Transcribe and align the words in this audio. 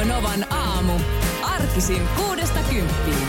Radio 0.00 0.14
Novan 0.14 0.52
aamu. 0.52 0.92
Arkisin 1.42 2.02
kuudesta 2.16 2.60
kymppiin. 2.60 3.28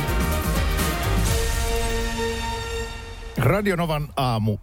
Radionovan 3.38 4.10
aamu. 4.16 4.58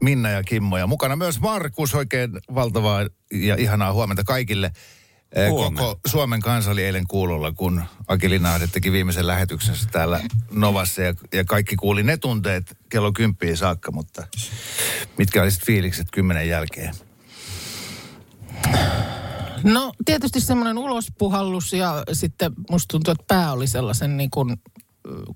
Minna 0.00 0.30
ja 0.30 0.42
Kimmo 0.42 0.78
ja 0.78 0.86
mukana 0.86 1.16
myös 1.16 1.40
Markus. 1.40 1.94
Oikein 1.94 2.30
valtavaa 2.54 3.06
ja 3.32 3.56
ihanaa 3.58 3.92
huomenta 3.92 4.24
kaikille. 4.24 4.72
Eh, 5.32 5.50
Huomenta. 5.50 5.82
Koko 5.82 6.00
Suomen 6.06 6.40
kansa 6.40 6.70
oli 6.70 6.84
eilen 6.84 7.06
kuulolla, 7.06 7.52
kun 7.52 7.82
Aki 8.08 8.30
Linnahde 8.30 8.66
teki 8.66 8.92
viimeisen 8.92 9.26
lähetyksensä 9.26 9.88
täällä 9.92 10.20
Novassa 10.50 11.02
ja, 11.02 11.14
ja 11.32 11.44
kaikki 11.44 11.76
kuuli 11.76 12.02
ne 12.02 12.16
tunteet 12.16 12.76
kello 12.88 13.12
kymppiin 13.12 13.56
saakka, 13.56 13.92
mutta 13.92 14.26
mitkä 15.18 15.42
olisit 15.42 15.66
fiilikset 15.66 16.08
kymmenen 16.10 16.48
jälkeen? 16.48 16.94
No 19.62 19.92
tietysti 20.04 20.40
semmoinen 20.40 20.78
ulospuhallus 20.78 21.72
ja 21.72 22.02
sitten 22.12 22.52
musta 22.70 22.92
tuntuu, 22.92 23.12
että 23.12 23.24
pää 23.28 23.52
oli 23.52 23.66
sellaisen 23.66 24.16
niin 24.16 24.30
kuin 24.30 24.56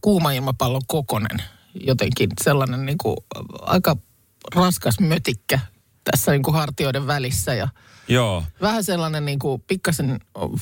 kuuma 0.01 0.33
ilmapallon 0.33 0.83
kokonen. 0.87 1.39
Jotenkin 1.87 2.31
sellainen 2.45 2.87
niin 2.87 2.99
kuin 2.99 3.17
aika 3.61 3.97
raskas 4.55 5.01
mötikkä 5.01 5.61
tässä 6.05 6.33
niin 6.33 6.43
kuin 6.43 6.55
hartioiden 6.55 7.07
välissä 7.07 7.55
ja 7.55 7.69
Joo. 8.09 8.45
vähän 8.61 8.85
sellainen 8.85 9.25
niin 9.25 9.39
kuin 9.39 9.63
pikkasen 9.67 10.21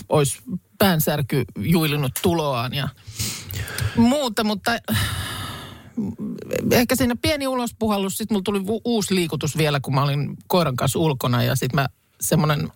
olisi 0.09 0.38
päänsärky 0.79 1.45
juilinut 1.59 2.13
tuloaan 2.23 2.74
ja 2.74 2.88
muuta, 3.97 4.45
mutta 4.45 4.79
ehkä 6.71 6.97
siinä 6.97 7.16
pieni 7.23 7.47
ulospuhallus, 7.49 8.16
sitten 8.16 8.35
mulla 8.35 8.43
tuli 8.45 8.80
uusi 8.85 9.15
liikutus 9.15 9.57
vielä, 9.57 9.80
kun 9.80 9.95
mä 9.95 10.02
olin 10.02 10.37
koiran 10.47 10.77
kanssa 10.77 10.99
ulkona 10.99 11.43
ja 11.43 11.57
sitten 11.57 11.80
mä 11.80 11.88
semmoinen, 12.21 12.73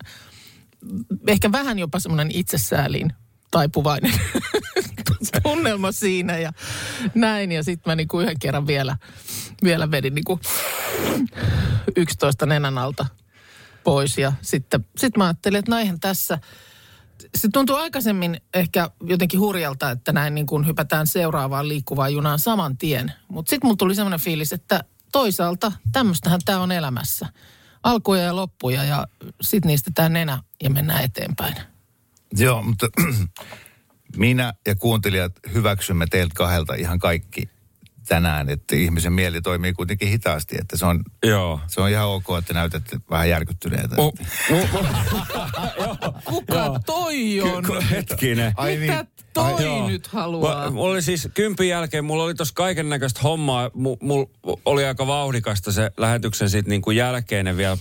ehkä 1.26 1.52
vähän 1.52 1.78
jopa 1.78 2.00
semmoinen 2.00 2.30
itsesääliin 2.30 3.12
taipuvainen 3.50 4.12
tunnelma 5.42 5.92
siinä 5.92 6.38
ja 6.38 6.52
näin. 7.14 7.52
Ja 7.52 7.62
sitten 7.62 7.90
mä 7.90 7.96
niinku 7.96 8.20
yhden 8.20 8.38
kerran 8.38 8.66
vielä, 8.66 8.96
vielä 9.62 9.90
vedin 9.90 10.14
niinku 10.14 10.40
11 11.96 12.46
nenän 12.46 12.78
alta 12.78 13.06
pois 13.84 14.18
ja 14.18 14.32
sitten 14.42 14.86
sit 14.96 15.16
mä 15.16 15.24
ajattelin, 15.24 15.58
että 15.58 15.70
no 15.70 15.78
eihän 15.78 16.00
tässä, 16.00 16.38
se 17.34 17.48
tuntuu 17.52 17.76
aikaisemmin 17.76 18.40
ehkä 18.54 18.90
jotenkin 19.02 19.40
hurjalta, 19.40 19.90
että 19.90 20.12
näin 20.12 20.34
niin 20.34 20.46
kuin 20.46 20.66
hypätään 20.66 21.06
seuraavaan 21.06 21.68
liikkuvaan 21.68 22.12
junaan 22.12 22.38
saman 22.38 22.76
tien. 22.76 23.12
Mutta 23.28 23.50
sitten 23.50 23.66
mulla 23.66 23.76
tuli 23.76 23.94
semmoinen 23.94 24.20
fiilis, 24.20 24.52
että 24.52 24.84
toisaalta 25.12 25.72
tämmöistähän 25.92 26.40
tämä 26.44 26.60
on 26.60 26.72
elämässä. 26.72 27.26
Alkuja 27.86 28.22
ja 28.22 28.36
loppuja 28.36 28.84
ja 28.84 29.06
sitten 29.40 29.68
niistä 29.68 29.90
tämä 29.94 30.08
nenä 30.08 30.42
ja 30.62 30.70
mennään 30.70 31.04
eteenpäin. 31.04 31.54
Joo, 32.38 32.62
mutta 32.62 32.88
minä 34.16 34.54
ja 34.66 34.76
kuuntelijat 34.76 35.32
hyväksymme 35.54 36.06
teiltä 36.10 36.34
kahdelta 36.34 36.74
ihan 36.74 36.98
kaikki 36.98 37.48
tänään, 38.08 38.48
että 38.50 38.76
ihmisen 38.76 39.12
mieli 39.12 39.42
toimii 39.42 39.72
kuitenkin 39.72 40.08
hitaasti, 40.08 40.56
että 40.60 40.76
se 40.76 40.86
on, 40.86 41.02
Joo. 41.24 41.60
se 41.66 41.80
on 41.80 41.90
ihan 41.90 42.08
ok, 42.08 42.24
että 42.38 42.54
näytätte 42.54 43.00
vähän 43.10 43.28
järkyttyneitä. 43.28 43.96
Mu, 43.96 44.02
mu, 44.50 44.56
mu, 44.72 44.78
Kuka 46.24 46.80
toi 46.86 47.40
on? 47.40 47.64
Ky- 47.64 47.90
hetkinen. 47.90 48.52
Ai 48.56 48.76
Mitä 48.76 48.92
niin. 48.94 49.08
toi 49.32 49.54
Ai- 49.54 49.64
Joo. 49.64 49.88
nyt 49.88 50.06
haluaa? 50.06 50.56
Mulla 50.58 50.70
mulla 50.70 50.92
oli 50.92 51.02
siis 51.02 51.28
kympin 51.34 51.68
jälkeen, 51.68 52.04
mulla 52.04 52.24
oli 52.24 52.34
tossa 52.34 52.54
kaiken 52.54 52.88
näköistä 52.88 53.20
hommaa. 53.22 53.70
Mulla 53.74 53.96
mul 54.02 54.24
oli 54.64 54.84
aika 54.84 55.06
vauhdikasta 55.06 55.72
se 55.72 55.90
lähetyksen 55.96 56.50
sit 56.50 56.66
niinku 56.66 56.90
jälkeinen 56.90 57.56
vielä, 57.56 57.76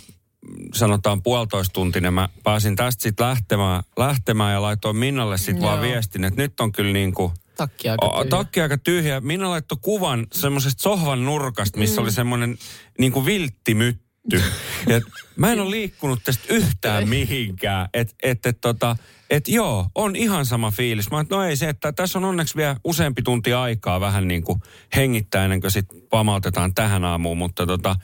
sanotaan 0.73 1.23
puolitoista 1.23 1.73
tuntinen. 1.73 2.13
Mä 2.13 2.29
pääsin 2.43 2.75
tästä 2.75 3.03
sitten 3.03 3.25
lähtemään, 3.27 3.83
lähtemään 3.97 4.53
ja 4.53 4.61
laitoin 4.61 4.95
Minnalle 4.97 5.37
sitten 5.37 5.61
vaan 5.61 5.81
viestin, 5.81 6.23
että 6.23 6.41
nyt 6.41 6.59
on 6.59 6.71
kyllä 6.71 6.93
niinku... 6.93 7.33
Takki 7.57 7.89
aika 7.89 8.09
tyhjä. 8.09 8.29
takki 8.29 8.61
aika 8.61 8.77
tyhjä. 8.77 9.21
Minna 9.21 9.49
laittoi 9.49 9.77
kuvan 9.81 10.27
semmoisesta 10.33 10.81
sohvan 10.81 11.25
nurkasta, 11.25 11.79
missä 11.79 12.01
oli 12.01 12.11
semmoinen 12.11 12.57
niinku 12.99 13.25
vilttimytty. 13.25 14.05
Ja 14.89 15.01
mä 15.35 15.51
en 15.51 15.59
ole 15.59 15.71
liikkunut 15.71 16.19
tästä 16.23 16.43
yhtään 16.49 17.09
mihinkään. 17.09 17.89
Että 17.93 18.15
et, 18.23 18.45
et, 18.45 18.57
tota, 18.61 18.95
et 19.29 19.47
joo, 19.47 19.87
on 19.95 20.15
ihan 20.15 20.45
sama 20.45 20.71
fiilis. 20.71 21.11
Mä 21.11 21.25
no 21.29 21.43
ei 21.43 21.55
se, 21.55 21.69
että 21.69 21.91
tässä 21.91 22.19
on 22.19 22.25
onneksi 22.25 22.55
vielä 22.55 22.75
useampi 22.83 23.21
tunti 23.21 23.53
aikaa 23.53 23.99
vähän 23.99 24.27
niin 24.27 24.43
kuin 24.43 24.61
hengittää 24.95 25.43
ennen 25.43 25.61
kuin 25.61 25.71
sit 25.71 25.85
pamautetaan 26.09 26.73
tähän 26.73 27.05
aamuun. 27.05 27.37
Mutta 27.37 27.65
tota, 27.65 27.95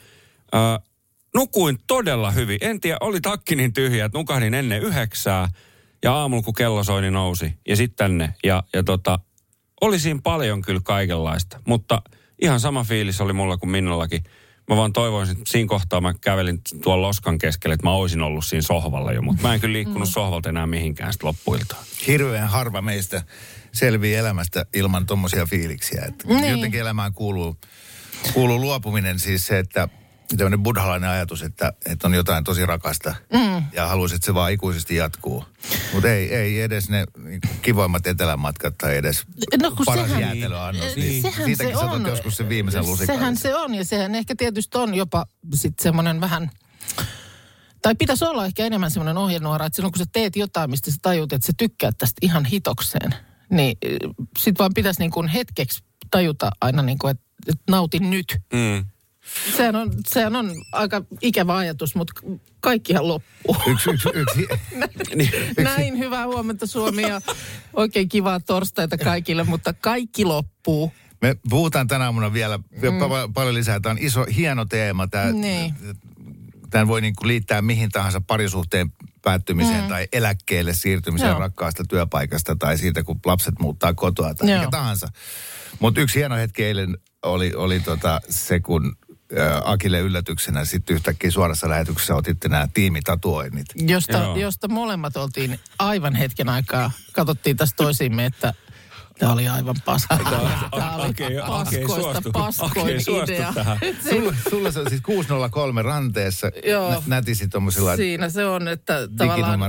ää, 0.52 0.80
nukuin 1.34 1.78
todella 1.86 2.30
hyvin. 2.30 2.58
En 2.60 2.80
tiedä, 2.80 2.96
oli 3.00 3.20
takki 3.20 3.56
niin 3.56 3.72
tyhjä, 3.72 4.04
että 4.04 4.18
nukahdin 4.18 4.54
ennen 4.54 4.82
yhdeksää. 4.82 5.48
Ja 6.04 6.14
aamulla 6.14 6.42
kun 6.42 6.54
kello 6.54 6.84
soi, 6.84 7.02
niin 7.02 7.12
nousi. 7.12 7.52
Ja 7.68 7.76
sitten 7.76 7.96
tänne. 7.96 8.34
Ja, 8.44 8.62
ja 8.72 8.82
tota, 8.82 9.18
oli 9.82 9.98
siinä 9.98 10.20
paljon 10.22 10.62
kyllä 10.62 10.80
kaikenlaista, 10.84 11.60
mutta 11.66 12.02
ihan 12.42 12.60
sama 12.60 12.84
fiilis 12.84 13.20
oli 13.20 13.32
mulla 13.32 13.56
kuin 13.56 13.70
Minnallakin. 13.70 14.24
Mä 14.70 14.76
vaan 14.76 14.92
toivoisin, 14.92 15.36
että 15.36 15.50
siinä 15.52 15.68
kohtaa 15.68 16.00
mä 16.00 16.14
kävelin 16.20 16.60
tuolla 16.82 17.06
loskan 17.06 17.38
keskelle, 17.38 17.74
että 17.74 17.86
mä 17.86 17.92
olisin 17.92 18.22
ollut 18.22 18.44
siinä 18.44 18.62
sohvalla 18.62 19.12
jo, 19.12 19.22
mutta 19.22 19.42
mä 19.42 19.54
en 19.54 19.60
kyllä 19.60 19.72
liikkunut 19.72 20.08
sohvalta 20.08 20.48
enää 20.48 20.66
mihinkään 20.66 21.12
sitten 21.12 21.26
loppuiltaan. 21.28 21.84
Hirveän 22.06 22.48
harva 22.48 22.82
meistä 22.82 23.22
selvii 23.72 24.14
elämästä 24.14 24.66
ilman 24.74 25.06
tuommoisia 25.06 25.46
fiiliksiä. 25.46 26.02
Että 26.08 26.28
Niin. 26.28 26.50
Jotenkin 26.50 26.80
elämään 26.80 27.14
kuuluu, 27.14 27.56
kuuluu 28.34 28.60
luopuminen 28.60 29.18
siis 29.18 29.46
se, 29.46 29.58
että 29.58 29.88
tämmöinen 30.36 30.62
buddhalainen 30.62 31.10
ajatus, 31.10 31.42
että, 31.42 31.72
että 31.86 32.06
on 32.08 32.14
jotain 32.14 32.44
tosi 32.44 32.66
rakasta 32.66 33.14
mm. 33.32 33.64
ja 33.72 33.86
haluaisit, 33.86 34.16
että 34.16 34.26
se 34.26 34.34
vaan 34.34 34.52
ikuisesti 34.52 34.96
jatkuu. 34.96 35.44
Mutta 35.92 36.08
ei, 36.08 36.34
ei 36.34 36.60
edes 36.60 36.88
ne 36.90 37.04
niin 37.24 37.40
kivoimmat 37.62 38.06
etelämatkat 38.06 38.78
tai 38.78 38.96
edes 38.96 39.22
No 39.62 39.70
kun 39.70 39.86
paras 39.86 40.06
sehän- 40.06 40.20
jäätelöannos. 40.22 40.96
Niin. 40.96 41.08
Niin, 41.08 41.22
Sehän 41.22 41.44
siitäkin 41.44 41.74
se 41.74 41.80
sä 41.80 41.86
on. 41.86 42.06
joskus 42.06 42.36
sen 42.36 42.48
viimeisen 42.48 42.86
lusikan. 42.86 43.16
Sehän 43.16 43.36
se 43.36 43.54
on 43.56 43.74
ja 43.74 43.84
sehän 43.84 44.14
ehkä 44.14 44.34
tietysti 44.38 44.78
on 44.78 44.94
jopa 44.94 45.26
sitten 45.54 45.82
semmoinen 45.82 46.20
vähän, 46.20 46.50
tai 47.82 47.94
pitäisi 47.94 48.24
olla 48.24 48.46
ehkä 48.46 48.66
enemmän 48.66 48.90
semmoinen 48.90 49.16
ohjenuora, 49.18 49.66
että 49.66 49.76
silloin 49.76 49.92
kun 49.92 49.98
sä 49.98 50.04
teet 50.12 50.36
jotain, 50.36 50.70
mistä 50.70 50.90
sä 50.90 50.96
tajut, 51.02 51.32
että 51.32 51.46
sä 51.46 51.52
tykkäät 51.56 51.98
tästä 51.98 52.18
ihan 52.22 52.44
hitokseen, 52.44 53.14
niin 53.50 53.76
sitten 54.38 54.58
vaan 54.58 54.74
pitäisi 54.74 55.00
niin 55.00 55.10
kuin 55.10 55.28
hetkeksi 55.28 55.84
tajuta 56.10 56.50
aina 56.60 56.82
niin 56.82 56.98
kuin, 56.98 57.10
että, 57.10 57.24
että 57.48 57.62
nautin 57.70 58.10
nyt. 58.10 58.38
Mm. 58.52 58.84
Sehän 59.56 59.76
on, 59.76 59.92
sehän 60.08 60.36
on 60.36 60.50
aika 60.72 61.04
ikävä 61.20 61.56
ajatus, 61.56 61.94
mutta 61.94 62.22
kaikkihan 62.60 63.08
loppuu. 63.08 63.56
Yksi, 63.66 63.90
yksi, 63.90 64.08
yksi, 64.14 64.46
Niin. 65.16 65.30
Näin, 65.58 65.98
hyvää 65.98 66.26
huomenta 66.26 66.66
Suomi 66.66 67.02
ja 67.02 67.20
oikein 67.74 68.08
kivaa 68.08 68.40
torstaita 68.40 68.98
kaikille, 68.98 69.44
mutta 69.44 69.72
kaikki 69.72 70.24
loppuu. 70.24 70.92
Me 71.22 71.36
puhutaan 71.50 71.88
tänä 71.88 72.04
aamuna 72.04 72.32
vielä 72.32 72.58
mm. 72.58 73.32
paljon 73.34 73.54
lisää. 73.54 73.80
Tämä 73.80 73.90
on 73.90 73.98
iso, 74.00 74.26
hieno 74.36 74.64
teema. 74.64 75.06
Tämä, 75.06 75.32
Niin. 75.32 75.74
Tämän 76.70 76.88
voi 76.88 77.00
niin 77.00 77.14
kuin 77.16 77.28
liittää 77.28 77.62
mihin 77.62 77.90
tahansa 77.90 78.20
parisuhteen 78.20 78.92
päättymiseen 79.22 79.82
mm. 79.82 79.88
tai 79.88 80.08
eläkkeelle 80.12 80.74
siirtymiseen 80.74 81.30
Joo. 81.30 81.38
rakkaasta 81.38 81.84
työpaikasta 81.88 82.56
tai 82.56 82.78
siitä, 82.78 83.02
kun 83.02 83.20
lapset 83.26 83.54
muuttaa 83.58 83.94
kotoa 83.94 84.34
tai 84.34 84.50
Joo. 84.50 84.58
mikä 84.58 84.70
tahansa. 84.70 85.08
Mutta 85.80 86.00
yksi 86.00 86.18
hieno 86.18 86.36
hetki 86.36 86.64
eilen 86.64 86.98
oli, 87.22 87.54
oli 87.54 87.80
tota 87.80 88.20
se, 88.28 88.60
kun 88.60 88.96
Akille 89.64 90.00
yllätyksenä 90.00 90.64
sitten 90.64 90.94
yhtäkkiä 90.94 91.30
suorassa 91.30 91.68
lähetyksessä 91.68 92.14
otitte 92.14 92.48
nämä 92.48 92.68
tiimitatuoinnit. 92.74 93.66
Josta, 93.76 94.18
Joo. 94.18 94.36
josta 94.36 94.68
molemmat 94.68 95.16
oltiin 95.16 95.60
aivan 95.78 96.14
hetken 96.14 96.48
aikaa, 96.48 96.90
katsottiin 97.12 97.56
tässä 97.56 97.76
toisiimme, 97.76 98.26
että 98.26 98.54
tämä 99.18 99.32
oli 99.32 99.48
aivan 99.48 99.76
paska. 99.84 100.18
Tämä 100.70 100.96
oli 100.96 101.10
Okei, 101.10 101.26
okei, 101.26 101.40
paskoista 101.46 102.00
suostu. 102.02 102.32
paskoin 102.32 103.04
suostu 103.04 103.32
idea. 103.32 103.52
tähän. 103.52 103.78
Sulla, 104.10 104.34
sulla 104.50 104.70
se 104.70 104.80
on 104.80 104.88
siis 104.88 105.00
603 105.00 105.82
ranteessa 105.82 106.50
Joo. 106.66 106.90
nä, 106.90 107.02
nätisi 107.06 107.48
tuommoisilla 107.48 107.96
Siinä 107.96 108.28
se 108.28 108.46
on, 108.46 108.68
että 108.68 109.08
tavallaan 109.16 109.60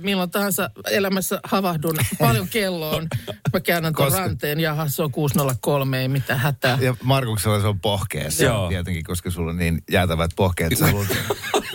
milloin 0.00 0.30
tahansa 0.30 0.70
elämässä 0.90 1.40
havahdun 1.44 1.96
paljon 2.18 2.48
kelloon. 2.48 3.06
Mä 3.52 3.60
käännän 3.60 3.94
tuon 3.94 4.06
Koska- 4.08 4.20
ranteen, 4.20 4.60
jaha 4.60 4.88
se 4.88 5.02
on 5.02 5.12
603, 5.12 6.00
ei 6.00 6.08
mitään 6.08 6.38
hätää. 6.40 6.78
Ja 6.80 6.94
Markuksella 7.02 7.60
se 7.60 7.66
on 7.66 7.80
pohkeessa 7.80 8.44
Joo. 8.44 8.68
tietenkin, 8.68 9.04
koska 9.04 9.30
sulla 9.30 9.50
on 9.50 9.56
niin 9.56 9.82
jäätävät 9.90 10.30
pohkeet. 10.36 10.78
Sä 10.78 10.86
haluat 10.86 11.08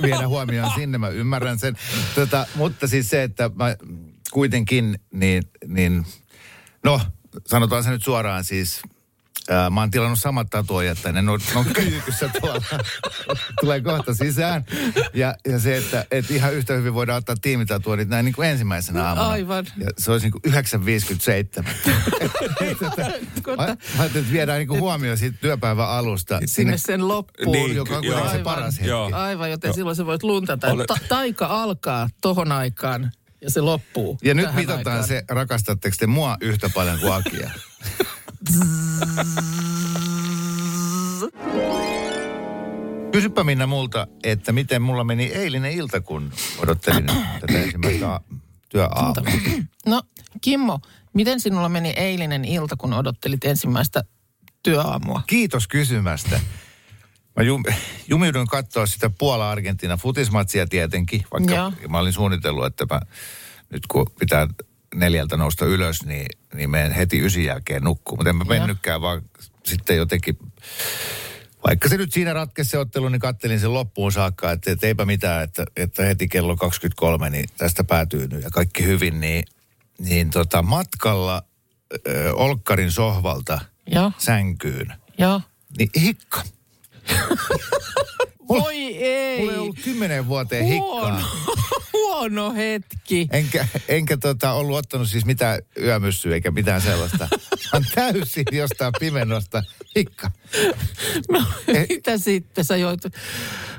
viedä 0.02 0.28
huomioon 0.28 0.72
sinne, 0.76 0.98
mä 0.98 1.10
ymmärrän 1.10 1.60
sen. 1.60 1.78
Tota, 2.16 2.48
mutta 2.56 2.88
siis 2.88 3.10
se, 3.10 3.24
että 3.24 3.50
mä 3.56 3.76
kuitenkin, 4.32 5.00
niin, 5.14 5.44
niin 5.68 6.06
no 6.86 7.02
sanotaan 7.48 7.84
se 7.84 7.90
nyt 7.90 8.04
suoraan 8.04 8.44
siis, 8.44 8.82
ää, 9.50 9.70
mä 9.70 9.80
oon 9.80 9.92
tilannut 9.92 10.20
samat 10.20 10.50
tatuojat 10.50 10.98
tänne, 11.02 11.22
ne 11.22 11.32
on, 11.32 11.40
ne 11.54 11.60
on 11.60 11.66
kyykyssä 11.66 12.30
tuolla. 12.42 12.80
Tulee 13.62 13.82
kohta 13.82 14.14
sisään. 14.14 14.66
Ja, 15.14 15.36
ja 15.48 15.60
se, 15.60 15.78
että 15.78 16.06
et 16.12 16.32
ihan 16.32 16.54
yhtä 16.54 16.74
hyvin 16.74 16.94
voidaan 16.94 17.18
ottaa 17.18 17.36
tiimitatuoinnit 17.42 18.10
näin 18.10 18.26
niin 18.26 18.36
kuin 18.36 18.50
ensimmäisenä 18.50 19.08
aamuna. 19.08 19.28
Aivan. 19.28 19.66
Ja 19.78 19.90
se 19.98 20.12
olisi 20.12 20.26
niin 20.26 20.42
kuin 20.42 20.54
9.57. 20.54 21.64
Mä, 21.64 23.56
mä 23.58 23.64
ajattelin, 24.00 24.26
että 24.26 24.32
viedään 24.32 24.58
niinku 24.60 24.78
huomioon 24.78 25.18
siitä 25.18 25.38
työpäivän 25.42 25.90
alusta 25.90 26.40
Sinne 26.46 26.78
sen 26.78 27.08
loppuun. 27.08 27.52
Niin, 27.52 27.76
joka 27.76 27.98
on 27.98 28.04
joo. 28.04 28.14
kuitenkin 28.14 28.40
se 28.40 28.44
paras 28.44 28.76
hetki. 28.76 28.90
Joo. 28.90 29.10
Aivan, 29.14 29.52
joten 29.52 29.74
silloin 29.74 29.96
sä 29.96 30.06
voit 30.06 30.24
luntata. 30.24 30.68
Ta- 30.88 30.98
taika 31.10 31.46
alkaa 31.46 32.10
tohon 32.22 32.52
aikaan. 32.52 33.12
Ja 33.46 33.52
se 33.52 33.62
loppuu. 33.62 34.18
Ja 34.24 34.34
nyt 34.34 34.56
mitataan 34.56 34.88
aikaan. 34.88 35.08
se, 35.08 35.24
rakastatteko 35.30 35.96
te 36.00 36.08
mua 36.08 36.38
yhtä 36.42 36.70
paljon 36.70 37.00
kuin 37.00 37.14
Akia? 37.14 37.52
Kysypä 43.12 43.44
Minna 43.44 43.68
multa, 43.68 44.08
että 44.24 44.52
miten 44.52 44.82
mulla 44.82 45.04
meni 45.04 45.26
eilinen 45.26 45.72
ilta, 45.72 46.02
kun 46.02 46.32
odottelin 46.58 47.06
tätä 47.40 47.60
ensimmäistä 47.60 48.20
työaamua. 48.70 49.14
No, 49.86 50.02
Kimmo, 50.42 50.80
miten 51.14 51.40
sinulla 51.40 51.70
meni 51.70 51.90
eilinen 51.90 52.46
ilta, 52.46 52.76
kun 52.76 52.94
odottelit 52.94 53.46
ensimmäistä 53.46 54.04
työaamua? 54.64 55.22
Kiitos 55.28 55.68
kysymästä. 55.68 56.40
Mä 57.36 57.44
jum, 57.44 57.64
jumiudun 58.10 58.48
katsoa 58.48 58.86
sitä 58.86 59.10
Puola-Argentiina 59.10 59.98
futismatsia 59.98 60.68
tietenkin, 60.68 61.26
vaikka 61.32 61.54
Joo. 61.54 61.74
mä 61.90 62.00
olin 62.00 62.14
suunnitellut, 62.14 62.66
että 62.66 62.86
mä 62.92 63.02
nyt 63.70 63.88
kun 63.88 64.06
pitää 64.20 64.48
neljältä 64.96 65.38
nousta 65.38 65.66
ylös, 65.66 66.06
niin, 66.06 66.26
niin 66.54 66.70
menen 66.70 66.92
heti 66.92 67.26
ysin 67.26 67.46
jälkeen 67.46 67.84
nukkuun. 67.84 68.20
Mutta 68.20 68.30
en 68.30 68.36
mä 68.36 68.44
mennytkään, 68.44 69.02
vaan 69.02 69.22
sitten 69.64 69.98
jotenkin, 69.98 70.38
vaikka 71.68 71.90
se 71.90 71.98
nyt 71.98 72.14
siinä 72.14 72.34
ratkesi 72.34 72.70
se 72.70 72.78
ottelu, 72.78 73.10
niin 73.10 73.20
kattelin 73.20 73.60
sen 73.60 73.74
loppuun 73.74 74.12
saakka, 74.12 74.52
että, 74.52 74.72
että 74.72 74.88
eipä 74.88 75.06
mitään, 75.06 75.44
että, 75.44 75.66
että 75.76 76.04
heti 76.04 76.28
kello 76.28 76.56
23, 76.58 77.30
niin 77.30 77.46
tästä 77.58 77.84
päätyy 77.84 78.28
nyt 78.28 78.44
ja 78.44 78.50
kaikki 78.50 78.86
hyvin, 78.86 79.20
niin, 79.20 79.44
niin 80.00 80.30
tota, 80.30 80.62
matkalla 80.62 81.44
ö, 82.08 82.34
Olkkarin 82.34 82.92
sohvalta 82.92 83.60
Joo, 83.88 84.12
sänkyyn, 84.18 84.94
joo. 85.18 85.42
niin 85.78 85.90
hikka. 86.02 86.44
Voi 88.50 88.96
ei. 89.04 89.40
Mulla 89.40 89.52
ei 89.52 89.58
ollut 89.58 89.80
kymmenen 89.84 90.28
vuoteen 90.28 90.66
Huono, 90.66 91.16
hikkaa. 91.18 91.30
huono 91.94 92.54
hetki. 92.54 93.28
Enkä, 93.32 93.68
enkä 93.88 94.18
tota, 94.18 94.54
ollut 94.54 94.78
ottanut 94.78 95.10
siis 95.10 95.26
mitään 95.26 95.60
yömyssyä 95.82 96.34
eikä 96.34 96.52
mitään 96.52 96.82
sellaista. 96.82 97.28
On 97.74 97.84
täysin 97.96 98.46
jostain 98.52 98.94
pimennosta 99.00 99.64
hikka. 99.96 100.32
No, 101.30 101.44
Eh. 101.68 101.86
mitä 101.90 102.18
sitten? 102.18 102.66
Sä 102.66 102.78
joit 102.78 103.00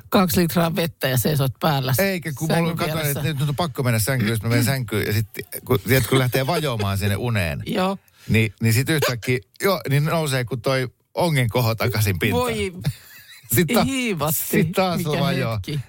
kaksi 0.08 0.40
litraa 0.40 0.76
vettä 0.76 1.08
ja 1.08 1.16
seisot 1.18 1.52
päällä. 1.60 1.94
Eikä, 1.98 2.32
kun 2.38 2.48
mulla 2.56 2.74
katsoin, 2.74 3.06
että 3.06 3.22
nyt 3.22 3.48
on 3.48 3.56
pakko 3.56 3.82
mennä 3.82 3.98
sänkyyn, 3.98 4.30
jos 4.30 4.42
mä 4.42 4.48
menen 4.48 4.64
sänkyyn. 4.64 5.06
Ja 5.06 5.12
sitten, 5.12 5.44
kun, 5.64 5.80
tiedät, 5.80 6.06
kun 6.06 6.18
lähtee 6.18 6.46
vajoamaan 6.46 6.98
sinne 6.98 7.16
uneen, 7.16 7.62
Joo. 7.66 7.98
niin, 8.28 8.54
niin 8.62 8.72
sitten 8.72 8.94
yhtäkkiä, 8.96 9.38
joo, 9.62 9.80
niin 9.90 10.04
nousee 10.04 10.44
kuin 10.44 10.60
toi 10.60 10.88
ongen 11.14 11.48
koho 11.48 11.74
takaisin 11.74 12.18
pintaan. 12.18 12.44
Voi 12.44 12.72
Sitten 13.54 13.84
hiivatti. 13.84 14.40
Sitten 14.40 14.72
taas 14.72 14.98
Mikä. 14.98 15.10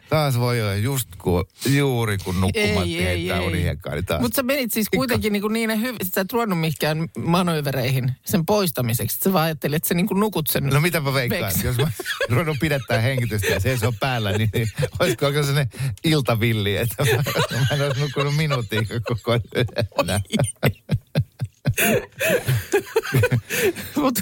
Taas 0.10 0.40
vajoaa. 0.40 0.76
Just 0.76 1.10
kun, 1.18 1.46
juuri 1.66 2.18
kun 2.18 2.42
nukkumatti 2.42 3.04
heittää 3.04 3.42
unihiekkaa, 3.42 3.94
niin 3.94 4.06
taas. 4.06 4.22
Mutta 4.22 4.36
sä 4.36 4.44
menit 4.44 4.74
siis 4.74 4.88
kuitenkin 4.96 5.34
niin, 5.34 5.52
niin 5.52 5.82
hyvin, 5.82 5.98
sä 6.14 6.22
et 6.22 6.34
ruvennut 6.34 6.60
mihinkään 6.60 7.08
manövereihin 7.18 8.12
sen 8.26 8.46
poistamiseksi. 8.46 9.18
Sä 9.24 9.34
vaan 9.34 9.46
ajattelit, 9.46 9.76
että 9.76 9.88
sä 9.88 9.94
niin 9.94 10.08
kuin 10.08 10.20
nukut 10.20 10.48
sen. 10.48 10.64
No 10.64 10.82
mitäpä 10.82 11.14
veikkaan, 11.14 11.44
Veks. 11.44 11.64
jos 11.64 11.78
mä 11.78 11.92
ruvennut 12.30 12.58
pidettää 12.60 13.02
hengitystä 13.02 13.48
ja 13.48 13.78
se 13.78 13.88
on 13.88 13.96
päällä, 14.00 14.32
niin, 14.32 14.50
niin 14.54 14.68
olisiko 15.00 15.26
aika 15.26 15.44
sellainen 15.44 15.70
iltavilli, 16.04 16.78
että 16.78 17.04
mä, 17.04 17.24
mä 17.52 17.68
en 17.72 17.82
olisi 17.82 18.00
nukkunut 18.00 18.36
minuuttia 18.36 18.82
koko 19.08 19.32
yönä. 19.56 20.22
Mutta 24.02 24.22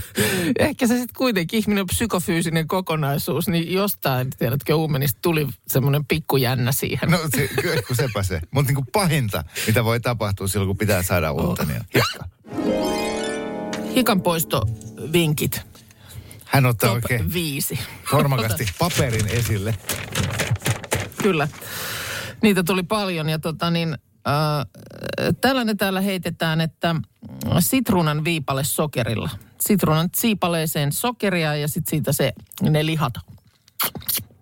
ehkä 0.60 0.88
se 0.88 0.94
sitten 0.94 1.16
kuitenkin 1.18 1.60
ihminen 1.60 1.82
on 1.82 1.88
psykofyysinen 1.88 2.68
kokonaisuus, 2.68 3.48
niin 3.48 3.74
jostain, 3.74 4.28
tiedätkö, 4.40 4.76
uumenista 4.76 5.20
tuli 5.22 5.48
semmoinen 5.68 6.06
pikkujännä 6.06 6.72
siihen. 6.72 7.12
No 7.12 7.20
se, 7.36 7.48
kyllä, 7.62 7.82
kun 7.82 7.96
sepä 7.96 8.24
se. 8.24 8.42
Mutta 8.52 8.74
niin 8.74 8.86
pahinta, 8.92 9.44
mitä 9.68 9.84
voi 9.84 10.00
tapahtua 10.00 10.48
silloin, 10.48 10.68
kun 10.68 10.78
pitää 10.78 11.04
saada 11.04 11.32
uutta, 11.32 11.64
niin 11.66 11.78
on 11.78 11.86
hikka. 11.96 12.26
Hikan 13.96 14.22
poistovinkit. 14.22 15.62
Hän 16.46 16.66
ottaa 16.66 16.90
Top 16.90 16.96
oikein 16.96 17.34
viisi. 17.34 17.80
tormakasti 18.12 18.66
paperin 18.80 19.28
esille. 19.28 19.76
Kyllä. 21.24 21.48
Niitä 22.42 22.64
tuli 22.64 22.84
paljon 22.84 23.30
ja 23.30 23.40
tota 23.40 23.72
niin, 23.72 23.98
äh, 24.28 24.66
tällainen 25.42 25.78
täällä 25.78 26.02
heitetään, 26.02 26.62
että 26.62 26.96
sitruunan 27.60 28.24
viipale 28.24 28.64
sokerilla. 28.64 29.30
Sitruunan 29.62 30.10
siipaleeseen 30.16 30.92
sokeria 30.92 31.56
ja 31.56 31.68
sitten 31.68 31.90
siitä 31.90 32.12
se, 32.12 32.34
ne 32.62 32.86
lihat, 32.86 33.14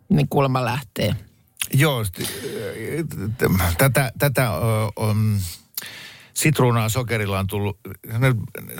niin 0.09 0.29
kuulemma 0.29 0.65
lähtee. 0.65 1.15
Joo, 1.73 2.05
äh, 3.61 3.75
tätä, 3.77 4.11
tätä 4.19 4.51
on, 4.95 5.39
sitruunaa 6.33 6.89
sokerilla 6.89 7.39
on 7.39 7.47
tullut, 7.47 7.79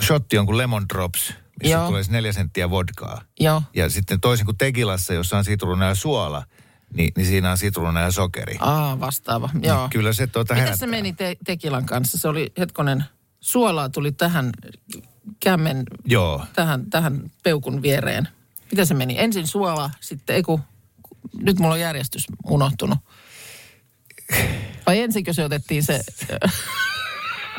shotti 0.01 0.37
on 0.37 0.45
kuin 0.45 0.57
lemon 0.57 0.89
drops, 0.89 1.33
missä 1.63 1.77
Joo. 1.77 1.87
tulee 1.87 2.03
neljä 2.09 2.31
senttiä 2.31 2.69
vodkaa. 2.69 3.21
Joo. 3.39 3.61
Ja 3.73 3.89
sitten 3.89 4.19
toisin 4.19 4.45
kuin 4.45 4.57
tekilassa, 4.57 5.13
jossa 5.13 5.37
on 5.37 5.45
sitruuna 5.45 5.85
ja 5.85 5.95
suola, 5.95 6.43
niin, 6.93 7.13
niin 7.17 7.27
siinä 7.27 7.51
on 7.51 7.57
sitruuna 7.57 8.01
ja 8.01 8.11
sokeri. 8.11 8.55
Aa, 8.59 8.99
vastaava. 8.99 9.49
Joo. 9.61 9.81
Niin 9.81 9.89
kyllä 9.89 10.13
se 10.13 10.27
tuota 10.27 10.53
Miten 10.53 10.77
se 10.77 10.87
meni 10.87 11.13
te- 11.13 11.37
tekilan 11.45 11.85
kanssa? 11.85 12.17
Se 12.17 12.27
oli 12.27 12.51
hetkonen, 12.57 13.03
suolaa 13.39 13.89
tuli 13.89 14.11
tähän 14.11 14.49
kämmen, 15.39 15.83
Joo. 16.05 16.45
tähän, 16.53 16.89
tähän 16.89 17.31
peukun 17.43 17.81
viereen. 17.81 18.27
Miten 18.71 18.85
se 18.85 18.93
meni? 18.93 19.19
Ensin 19.19 19.47
suola, 19.47 19.89
sitten, 19.99 20.35
ei 20.35 20.43
kun, 20.43 20.59
nyt 21.41 21.59
mulla 21.59 21.73
on 21.73 21.79
järjestys 21.79 22.25
unohtunut. 22.45 22.97
Vai 24.87 24.99
ensinkö 24.99 25.33
se 25.33 25.43
otettiin 25.43 25.83
se 25.83 26.01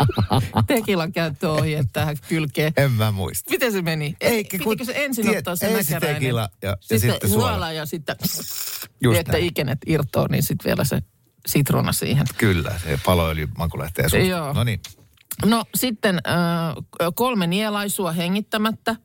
tekilan 0.67 1.13
käyttöohje 1.13 1.85
tähän 1.93 2.17
kylkeen? 2.29 2.73
En 2.77 2.91
mä 2.93 3.11
muista. 3.11 3.51
Miten 3.51 3.73
se 3.73 3.83
meni? 3.83 4.17
Eikä, 4.21 4.59
kun 4.59 4.71
Pitikö 4.73 4.93
se 4.93 5.05
ensin 5.05 5.25
tiet- 5.27 5.39
ottaa 5.39 5.57
se 5.57 5.79
ensin 5.79 6.01
tekila 6.01 6.41
ja- 6.41 6.69
ja 6.71 6.77
sitten, 6.81 7.01
sitten 7.13 7.31
suola. 7.31 7.73
ja 7.73 7.87
sitten, 7.87 8.17
Just 9.03 9.21
että 9.21 9.33
näin. 9.33 9.45
ikenet 9.45 9.79
irtoaa, 9.87 10.29
niin 10.31 10.43
sitten 10.43 10.65
vielä 10.65 10.85
se 10.85 11.03
sitruuna 11.47 11.93
siihen. 11.93 12.27
Kyllä, 12.39 12.79
se 12.85 12.99
paloöljy 13.05 13.49
maku 13.59 13.79
lähtee 13.79 14.09
suusta. 14.09 14.29
Joo. 14.29 14.53
No 14.53 14.65
niin. 14.65 14.81
No 15.45 15.65
sitten 15.75 16.15
äh, 16.17 16.75
kolme 17.15 17.47
nielaisua 17.47 18.13
hengittämättä. 18.13 18.97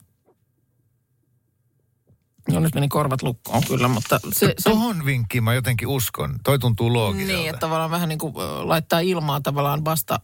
No 2.54 2.60
nyt 2.60 2.76
meni 2.76 2.88
korvat 2.88 3.22
lukkoon 3.24 3.64
kyllä, 3.68 3.88
mutta 3.88 4.20
se, 4.34 4.54
se 4.58 4.70
Tuohon 4.70 5.06
vinkkiin 5.06 5.44
mä 5.44 5.54
jotenkin 5.54 5.88
uskon. 5.88 6.36
Toi 6.44 6.60
tuntuu 6.60 6.94
loogiselta. 6.94 7.34
niin, 7.34 7.50
että 7.50 7.60
tavallaan 7.60 7.92
vähän 7.92 8.10
niin 8.10 8.20
kuin 8.20 8.34
laittaa 8.68 9.00
ilmaa 9.00 9.42
tavallaan 9.42 9.86
vasta 9.86 10.20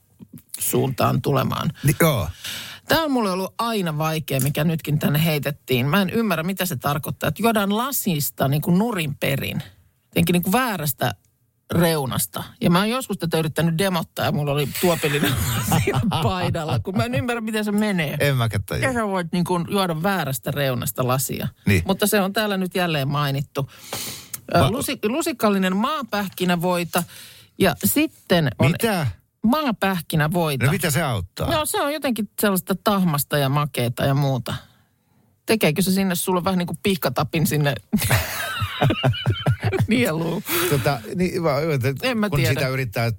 suuntaan 0.59 1.21
tulemaan. 1.21 1.71
Ni, 1.83 1.95
joo. 2.01 2.29
Tämä 2.87 3.03
on 3.03 3.11
mulle 3.11 3.31
ollut 3.31 3.53
aina 3.57 3.97
vaikea, 3.97 4.39
mikä 4.39 4.63
nytkin 4.63 4.99
tänne 4.99 5.25
heitettiin. 5.25 5.85
Mä 5.85 6.01
en 6.01 6.09
ymmärrä, 6.09 6.43
mitä 6.43 6.65
se 6.65 6.75
tarkoittaa. 6.75 7.27
Että 7.27 7.43
juodaan 7.43 7.77
lasista 7.77 8.47
niin 8.47 8.61
kuin 8.61 8.77
nurin 8.77 9.15
perin. 9.15 9.63
Jotenkin 10.05 10.33
niin 10.33 10.43
kuin 10.43 10.53
väärästä 10.53 11.15
reunasta. 11.71 12.43
Ja 12.61 12.69
mä 12.69 12.79
oon 12.79 12.89
joskus 12.89 13.17
tätä 13.17 13.37
yrittänyt 13.37 13.77
demottaa 13.77 14.25
ja 14.25 14.31
mulla 14.31 14.51
oli 14.51 14.69
tuopillinen 14.81 15.31
siinä 15.83 15.99
paidalla, 16.23 16.79
kun 16.79 16.97
mä 16.97 17.03
en 17.03 17.15
ymmärrä, 17.15 17.41
miten 17.41 17.65
se 17.65 17.71
menee. 17.71 18.17
En 18.19 18.37
mäkään 18.37 18.63
Ja 18.71 18.77
tajua. 18.79 18.93
sä 18.93 19.07
voit 19.07 19.27
niin 19.31 19.43
kuin 19.45 19.65
juoda 19.69 20.03
väärästä 20.03 20.51
reunasta 20.51 21.07
lasia. 21.07 21.47
Niin. 21.65 21.83
Mutta 21.85 22.07
se 22.07 22.21
on 22.21 22.33
täällä 22.33 22.57
nyt 22.57 22.75
jälleen 22.75 23.07
mainittu. 23.07 23.69
Ma- 24.59 24.71
Lusi, 24.71 24.99
lusikallinen 25.07 25.75
maapähkinävoita 25.75 27.03
ja 27.59 27.75
sitten 27.85 28.49
on 28.59 28.71
Mitä? 28.71 29.07
maapähkinävoita. 29.43 30.65
No 30.65 30.71
mitä 30.71 30.89
se 30.91 31.01
auttaa? 31.03 31.51
No 31.51 31.65
se 31.65 31.81
on 31.81 31.93
jotenkin 31.93 32.29
sellaista 32.41 32.75
tahmasta 32.83 33.37
ja 33.37 33.49
makeeta 33.49 34.05
ja 34.05 34.13
muuta. 34.13 34.53
Tekeekö 35.45 35.81
se 35.81 35.91
sinne 35.91 36.15
sulle 36.15 36.43
vähän 36.43 36.57
niin 36.57 36.67
kuin 36.67 36.79
pihkatapin 36.83 37.47
sinne 37.47 37.75
nieluun? 39.87 40.43
Tota, 40.69 41.01
niin, 41.15 41.43
vaan, 41.43 41.63
En 42.03 42.17
mä 42.17 42.29
kun 42.29 42.39
tiedä. 42.39 42.53
sitä 42.53 42.67
yrittää 42.67 43.11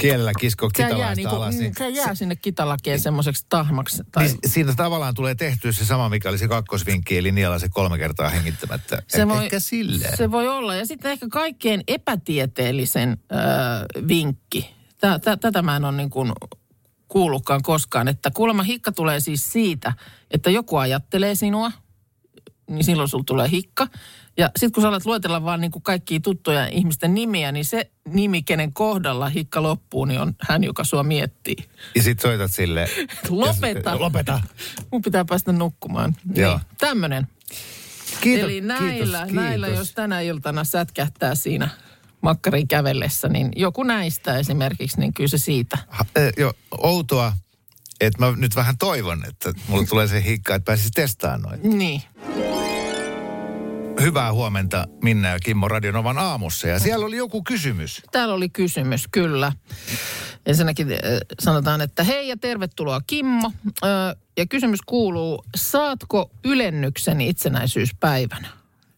kielellä 0.00 0.32
kiskoa 0.40 0.70
Se 0.76 0.82
jää, 0.82 0.88
kitalaista 0.90 1.16
niin 1.16 1.28
kuin, 1.28 1.36
alas, 1.36 1.54
niin, 1.54 1.72
se 1.78 1.88
jää 1.88 2.14
sinne 2.14 2.36
kitalakeen 2.36 3.00
semmoiseksi 3.00 3.46
tahmaksi. 3.48 4.02
Tai 4.12 4.24
niin 4.26 4.38
siinä 4.46 4.74
tavallaan 4.76 5.14
tulee 5.14 5.34
tehtyä 5.34 5.72
se 5.72 5.84
sama, 5.84 6.08
mikä 6.08 6.28
oli 6.28 6.38
se 6.38 6.48
kakkosvinkki, 6.48 7.18
eli 7.18 7.32
niellä 7.32 7.58
se 7.58 7.68
kolme 7.68 7.98
kertaa 7.98 8.28
hengittämättä. 8.28 9.02
Se 9.08 9.24
Eh- 9.24 9.28
voi- 9.28 9.44
Ehkä 9.44 9.60
silleen. 9.60 10.16
Se 10.16 10.30
voi 10.30 10.48
olla. 10.48 10.74
Ja 10.74 10.86
sitten 10.86 11.10
ehkä 11.12 11.26
kaikkein 11.32 11.82
epätieteellisen 11.88 13.10
äh, 13.32 14.08
vinkki. 14.08 14.74
Tä, 15.00 15.18
tä, 15.18 15.36
tätä 15.36 15.62
mä 15.62 15.76
en 15.76 15.84
ole 15.84 15.96
niin 15.96 16.10
kuin 16.10 16.32
kuullutkaan 17.08 17.62
koskaan. 17.62 18.08
Että 18.08 18.30
kuulemma 18.30 18.62
hikka 18.62 18.92
tulee 18.92 19.20
siis 19.20 19.52
siitä, 19.52 19.92
että 20.30 20.50
joku 20.50 20.76
ajattelee 20.76 21.34
sinua, 21.34 21.72
niin 22.70 22.84
silloin 22.84 23.08
sulla 23.08 23.24
tulee 23.26 23.50
hikka. 23.50 23.86
Ja 24.38 24.50
sitten 24.56 24.72
kun 24.72 24.82
sä 24.82 24.88
alat 24.88 25.06
luetella 25.06 25.44
vaan 25.44 25.60
niin 25.60 25.72
kaikkia 25.82 26.20
tuttuja 26.20 26.66
ihmisten 26.66 27.14
nimiä, 27.14 27.52
niin 27.52 27.64
se 27.64 27.90
nimi, 28.08 28.42
kenen 28.42 28.72
kohdalla 28.72 29.28
hikka 29.28 29.62
loppuu, 29.62 30.04
niin 30.04 30.20
on 30.20 30.34
hän, 30.40 30.64
joka 30.64 30.84
sua 30.84 31.02
miettii. 31.02 31.56
Ja 31.94 32.02
sit 32.02 32.20
soitat 32.20 32.52
sille. 32.52 32.88
Lopeta. 33.28 34.00
Lopeta. 34.00 34.40
Mun 34.92 35.02
pitää 35.02 35.24
päästä 35.24 35.52
nukkumaan. 35.52 36.16
Joo. 36.34 36.56
Niin, 36.56 36.66
tämmönen. 36.78 37.28
Kiitos, 38.20 38.44
Eli 38.44 38.60
näillä, 38.60 39.18
kiitos, 39.18 39.34
näillä, 39.34 39.66
kiitos. 39.66 39.78
jos 39.78 39.94
tänä 39.94 40.20
iltana 40.20 40.64
sätkähtää 40.64 41.34
siinä 41.34 41.68
makkariin 42.20 42.68
kävellessä, 42.68 43.28
niin 43.28 43.50
joku 43.56 43.82
näistä 43.82 44.38
esimerkiksi, 44.38 45.00
niin 45.00 45.14
kyllä 45.14 45.28
se 45.28 45.38
siitä. 45.38 45.78
Ha, 45.88 46.04
eh, 46.16 46.32
jo, 46.36 46.52
outoa, 46.78 47.32
että 48.00 48.26
mä 48.26 48.34
nyt 48.36 48.56
vähän 48.56 48.78
toivon, 48.78 49.24
että 49.28 49.52
mulle 49.68 49.86
tulee 49.86 50.06
se 50.06 50.24
hikka, 50.24 50.54
että 50.54 50.64
pääsisi 50.64 50.90
testaamaan 50.90 51.42
noin. 51.42 51.78
Niin. 51.78 52.02
Hyvää 54.00 54.32
huomenta 54.32 54.86
Minna 55.02 55.28
ja 55.28 55.38
Kimmo 55.38 55.68
Radionovan 55.68 56.18
aamussa. 56.18 56.68
Ja 56.68 56.78
siellä 56.78 57.06
oli 57.06 57.16
joku 57.16 57.42
kysymys. 57.42 58.02
Täällä 58.12 58.34
oli 58.34 58.48
kysymys, 58.48 59.08
kyllä. 59.10 59.52
Ensinnäkin 60.46 60.92
äh, 60.92 60.98
sanotaan, 61.40 61.80
että 61.80 62.04
hei 62.04 62.28
ja 62.28 62.36
tervetuloa 62.36 63.00
Kimmo. 63.06 63.52
Äh, 63.84 64.16
ja 64.36 64.46
kysymys 64.46 64.80
kuuluu, 64.86 65.44
saatko 65.56 66.30
ylennyksen 66.44 67.20
itsenäisyyspäivänä? 67.20 68.48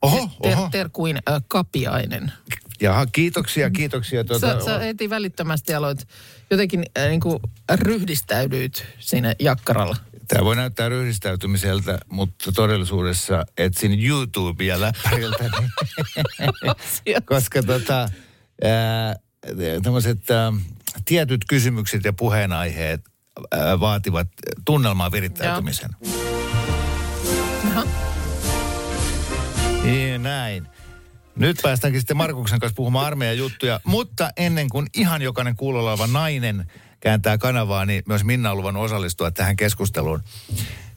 Oho, 0.02 0.30
Ter- 0.42 0.52
oho. 0.52 0.69
terkuin 0.73 1.16
äh, 1.30 1.42
Kapiainen. 1.49 2.33
Jaha, 2.80 3.07
kiitoksia, 3.07 3.71
kiitoksia. 3.71 4.25
Tuota, 4.25 4.59
Sä, 4.59 4.64
sä 4.64 4.78
heti 4.78 5.11
välittömästi 5.11 5.75
aloit, 5.75 6.09
jotenkin 6.50 6.85
äh, 6.99 7.09
niin 7.09 7.21
kuin 7.21 7.38
ryhdistäydyit 7.75 8.87
siinä 8.99 9.35
jakkaralla. 9.38 9.97
Tämä 10.31 10.45
voi 10.45 10.57
näyttää 10.57 10.89
ryhdistäytymiseltä, 10.89 11.99
mutta 12.09 12.53
todellisuudessa 12.53 13.45
etsin 13.59 14.07
YouTubea 14.07 14.81
läppäriltä, 14.81 15.45
niin, 17.07 17.17
koska 17.25 17.63
tota, 17.63 18.09
ää, 18.65 19.17
tämmöiset 19.83 20.31
ää, 20.31 20.53
tietyt 21.05 21.41
kysymykset 21.49 22.05
ja 22.05 22.13
puheenaiheet 22.13 23.01
ää, 23.51 23.81
vaativat 23.81 24.29
tunnelmaa 24.65 25.13
virittäytymisen. 25.13 25.91
Jaha. 27.65 27.85
Niin, 29.83 30.23
näin. 30.23 30.67
Nyt 31.37 31.59
päästäänkin 31.63 32.01
sitten 32.01 32.17
Markuksen 32.17 32.61
kanssa 32.61 32.77
puhumaan 32.77 33.07
armeijan 33.07 33.39
juttuja, 33.39 33.81
mutta 33.85 34.31
ennen 34.37 34.69
kuin 34.69 34.87
ihan 34.95 35.23
jokainen 35.23 35.57
kuulolla 35.57 35.91
oleva 35.91 36.07
nainen 36.07 36.71
kääntää 37.00 37.38
kanavaa, 37.38 37.87
niin 37.87 38.02
myös 38.09 38.25
Minna 38.25 38.50
on 38.50 38.57
luvannut 38.57 38.85
osallistua 38.85 39.30
tähän 39.30 39.57
keskusteluun. 39.57 40.23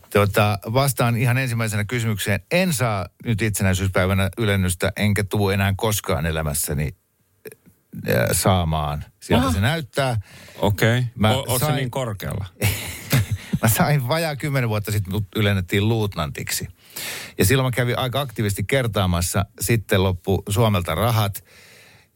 Tota, 0.09 0.59
vastaan 0.73 1.17
ihan 1.17 1.37
ensimmäisenä 1.37 1.83
kysymykseen. 1.83 2.39
En 2.51 2.73
saa 2.73 3.05
nyt 3.25 3.41
itsenäisyyspäivänä 3.41 4.29
ylennystä, 4.37 4.91
enkä 4.97 5.23
tuu 5.23 5.49
enää 5.49 5.73
koskaan 5.77 6.25
elämässäni 6.25 6.95
äh, 8.09 8.27
saamaan. 8.31 9.05
Sieltä 9.21 9.45
Aha. 9.45 9.53
se 9.53 9.61
näyttää. 9.61 10.17
Okei. 10.59 10.99
Okay. 10.99 11.09
Mä 11.15 11.31
Oletko 11.31 11.59
se 11.59 11.65
sain- 11.65 11.75
niin 11.75 11.91
korkealla? 11.91 12.45
Mä 13.61 13.69
sain 13.69 14.07
vajaa 14.07 14.35
kymmenen 14.35 14.69
vuotta 14.69 14.91
sitten, 14.91 15.13
mut 15.13 15.25
ylennettiin 15.35 15.89
luutnantiksi. 15.89 16.67
Ja 17.37 17.45
silloin 17.45 17.67
mä 17.67 17.71
kävin 17.71 17.99
aika 17.99 18.21
aktiivisesti 18.21 18.63
kertaamassa. 18.63 19.45
Sitten 19.59 20.03
loppu 20.03 20.43
Suomelta 20.49 20.95
rahat. 20.95 21.43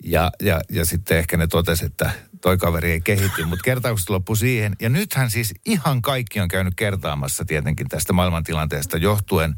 Ja, 0.03 0.31
ja, 0.41 0.61
ja 0.71 0.85
sitten 0.85 1.17
ehkä 1.17 1.37
ne 1.37 1.47
totesi, 1.47 1.85
että 1.85 2.11
toi 2.41 2.57
kaveri 2.57 2.91
ei 2.91 3.01
kehity, 3.01 3.45
mutta 3.45 3.63
kertaukset 3.63 4.09
loppu 4.09 4.35
siihen. 4.35 4.75
Ja 4.81 4.89
nythän 4.89 5.31
siis 5.31 5.53
ihan 5.65 6.01
kaikki 6.01 6.39
on 6.39 6.47
käynyt 6.47 6.75
kertaamassa 6.75 7.45
tietenkin 7.45 7.87
tästä 7.87 8.13
maailmantilanteesta 8.13 8.97
johtuen. 8.97 9.55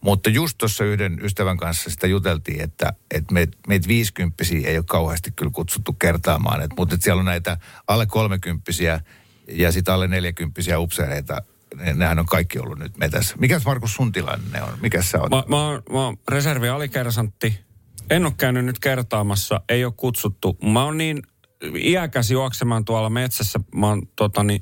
Mutta 0.00 0.30
just 0.30 0.58
tuossa 0.58 0.84
yhden 0.84 1.18
ystävän 1.24 1.56
kanssa 1.56 1.90
sitä 1.90 2.06
juteltiin, 2.06 2.60
että, 2.60 2.92
että 3.10 3.34
meitä 3.34 3.58
meit 3.68 3.88
viisikymppisiä 3.88 4.68
ei 4.68 4.76
ole 4.76 4.84
kauheasti 4.88 5.32
kyllä 5.36 5.52
kutsuttu 5.54 5.92
kertaamaan. 5.92 6.62
Et, 6.62 6.70
mutta 6.78 6.94
et 6.94 7.02
siellä 7.02 7.20
on 7.20 7.26
näitä 7.26 7.56
alle 7.86 8.06
kolmekymppisiä 8.06 9.00
ja 9.48 9.72
sitten 9.72 9.94
alle 9.94 10.08
neljäkymppisiä 10.08 10.78
upseereita. 10.78 11.42
Ne, 11.74 11.92
nehän 11.92 12.18
on 12.18 12.26
kaikki 12.26 12.58
ollut 12.58 12.78
nyt 12.78 12.96
metässä. 12.96 13.36
Mikäs 13.38 13.64
Markus 13.64 13.94
sun 13.94 14.12
tilanne 14.12 14.62
on? 14.62 14.78
Mikäs 14.82 15.10
sä 15.10 15.20
oot? 15.20 15.30
Mä, 15.30 15.44
mä, 15.48 15.66
oon, 15.66 15.82
mä 15.92 16.04
oon 16.04 16.16
reservi 16.28 16.68
alikersantti. 16.68 17.69
En 18.10 18.24
ole 18.26 18.34
käynyt 18.36 18.64
nyt 18.64 18.78
kertaamassa, 18.78 19.60
ei 19.68 19.84
ole 19.84 19.92
kutsuttu. 19.96 20.58
Mä 20.62 20.84
oon 20.84 20.98
niin 20.98 21.22
iäkäs 21.76 22.30
juoksemaan 22.30 22.84
tuolla 22.84 23.10
metsässä. 23.10 23.60
Mä 23.74 23.86
oon 23.86 24.02
totani, 24.16 24.60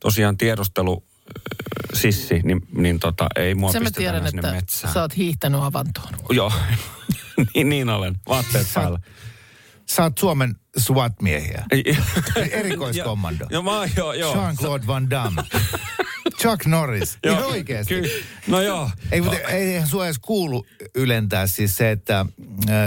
tosiaan 0.00 0.36
tiedustelu 0.36 1.04
äh, 1.04 1.60
sissi, 1.94 2.40
niin, 2.44 2.60
niin 2.74 3.00
tota, 3.00 3.26
ei 3.36 3.54
mua 3.54 3.72
Sen 3.72 3.82
mä 3.82 3.90
tiedän, 3.90 4.28
sinne 4.28 4.40
että 4.40 4.52
metsään. 4.52 4.94
sä 4.94 5.00
oot 5.00 5.16
hiihtänyt 5.16 5.60
avantoon. 5.62 6.08
Joo, 6.30 6.52
niin, 7.54 7.68
niin 7.68 7.88
olen. 7.88 8.16
Vaatteet 8.28 8.66
Sä- 8.66 8.80
päällä. 8.80 8.98
Sä 9.86 10.02
oot 10.02 10.18
Suomen 10.18 10.56
SWAT-miehiä. 10.78 11.64
Erikoiskommando. 12.50 13.46
Joo, 13.50 13.84
joo, 13.96 14.12
joo. 14.12 14.34
Jean-Claude 14.34 14.86
Van 14.86 15.10
Damme. 15.10 15.42
Chuck 16.42 16.66
Norris. 16.66 17.18
Joo, 17.24 17.34
Ihan 17.38 17.48
oikeasti. 17.50 17.94
ky- 17.94 18.10
No 18.46 18.60
joo. 18.60 18.90
Ei, 19.12 19.20
mutta 19.20 19.38
eihän 19.38 19.86
sua 19.88 20.04
edes 20.04 20.18
kuulu 20.18 20.66
ylentää 20.94 21.46
siis 21.46 21.76
se, 21.76 21.90
että 21.90 22.20
äh, 22.20 22.26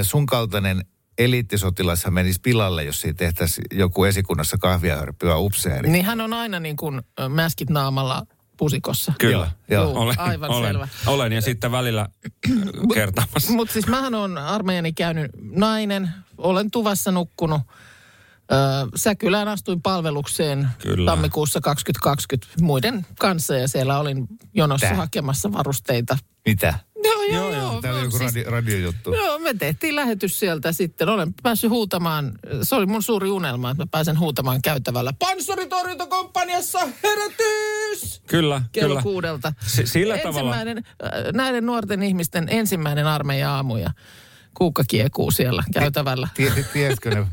sun 0.02 0.26
kaltainen 0.26 0.86
eliittisotilas 1.18 2.06
menisi 2.10 2.40
pilalle, 2.44 2.84
jos 2.84 3.02
siitä 3.02 3.18
tehtäisiin 3.18 3.66
joku 3.72 4.04
esikunnassa 4.04 4.58
kahvia 4.58 4.96
hörppyä 4.98 5.38
upseeri. 5.38 5.90
Niin 5.90 6.06
hän 6.06 6.22
on 6.22 6.34
aina 6.34 6.60
niin 6.60 6.76
kuin 6.76 7.02
ö, 7.20 7.30
mäskit 7.30 7.70
naamalla 7.70 8.26
pusikossa. 8.58 9.14
Kyllä. 9.20 9.52
Joo. 9.70 9.84
Juu, 9.84 9.98
Olen, 9.98 10.20
aivan 10.20 10.50
olen, 10.50 10.70
selvä. 10.70 10.88
Olen 11.08 11.34
ja 11.34 11.42
sitten 11.42 11.72
välillä 11.72 12.08
kertaamassa. 12.94 13.54
Mutta 13.54 13.74
siis 13.74 13.88
mähän 13.88 14.16
on 14.16 14.38
armeijani 14.38 14.94
käynyt 14.94 15.32
nainen, 15.42 16.10
olen 16.38 16.72
tuvassa 16.72 17.12
nukkunut. 17.12 17.62
Öö, 18.52 18.58
Säkylään 18.96 19.48
astuin 19.48 19.82
palvelukseen 19.82 20.68
Kyllä. 20.82 21.12
tammikuussa 21.12 21.62
2020 21.62 22.48
muiden 22.62 23.06
kanssa 23.20 23.56
ja 23.56 23.68
siellä 23.68 24.00
olin 24.00 24.28
jonossa 24.54 24.88
Tää. 24.88 24.96
hakemassa 24.96 25.52
varusteita. 25.54 26.18
Mitä? 26.46 26.74
Joo, 27.04 27.24
joo, 27.24 27.52
joo. 27.52 27.82
Täällä 27.82 28.00
on 28.00 28.06
joku 28.06 28.18
siis- 28.18 28.34
radio, 28.36 28.52
radiojuttu. 28.52 29.14
Joo, 29.14 29.40
me 29.40 29.54
tehtiin 29.54 29.96
lähetys 29.96 30.40
sieltä 30.40 30.72
sitten. 30.72 31.10
Olen 31.10 31.34
päässyt 31.44 31.70
huutamaan, 31.70 32.32
se 32.62 32.76
oli 32.76 32.86
mun 32.86 33.04
suuri 33.04 33.30
unelma, 33.30 33.72
että 33.72 33.84
mä 33.84 33.88
pääsen 33.92 34.20
huutamaan 34.20 34.62
käytävällä. 34.62 35.14
Panssaritorjuntakomppaniassa 35.20 36.80
herätys! 37.04 38.22
Kyllä, 38.28 38.62
Kello 38.72 38.88
kyllä. 38.88 39.02
kuudelta. 39.02 39.54
Si- 39.68 39.88
sillä 39.88 40.18
tavalla. 40.18 40.40
Ensimmäinen, 40.40 40.78
äh, 40.78 41.12
näiden 41.34 41.66
nuorten 41.66 42.04
ihmisten 42.04 42.48
ensimmäinen 42.50 43.08
armeija-aamu 43.08 43.78
ja 43.78 43.90
kuukka 44.54 44.84
kiekuu 44.88 45.32
siellä 45.32 45.64
käytävällä. 45.74 46.28
Tie, 46.34 46.66
tiesikö 46.74 47.10
ne 47.10 47.28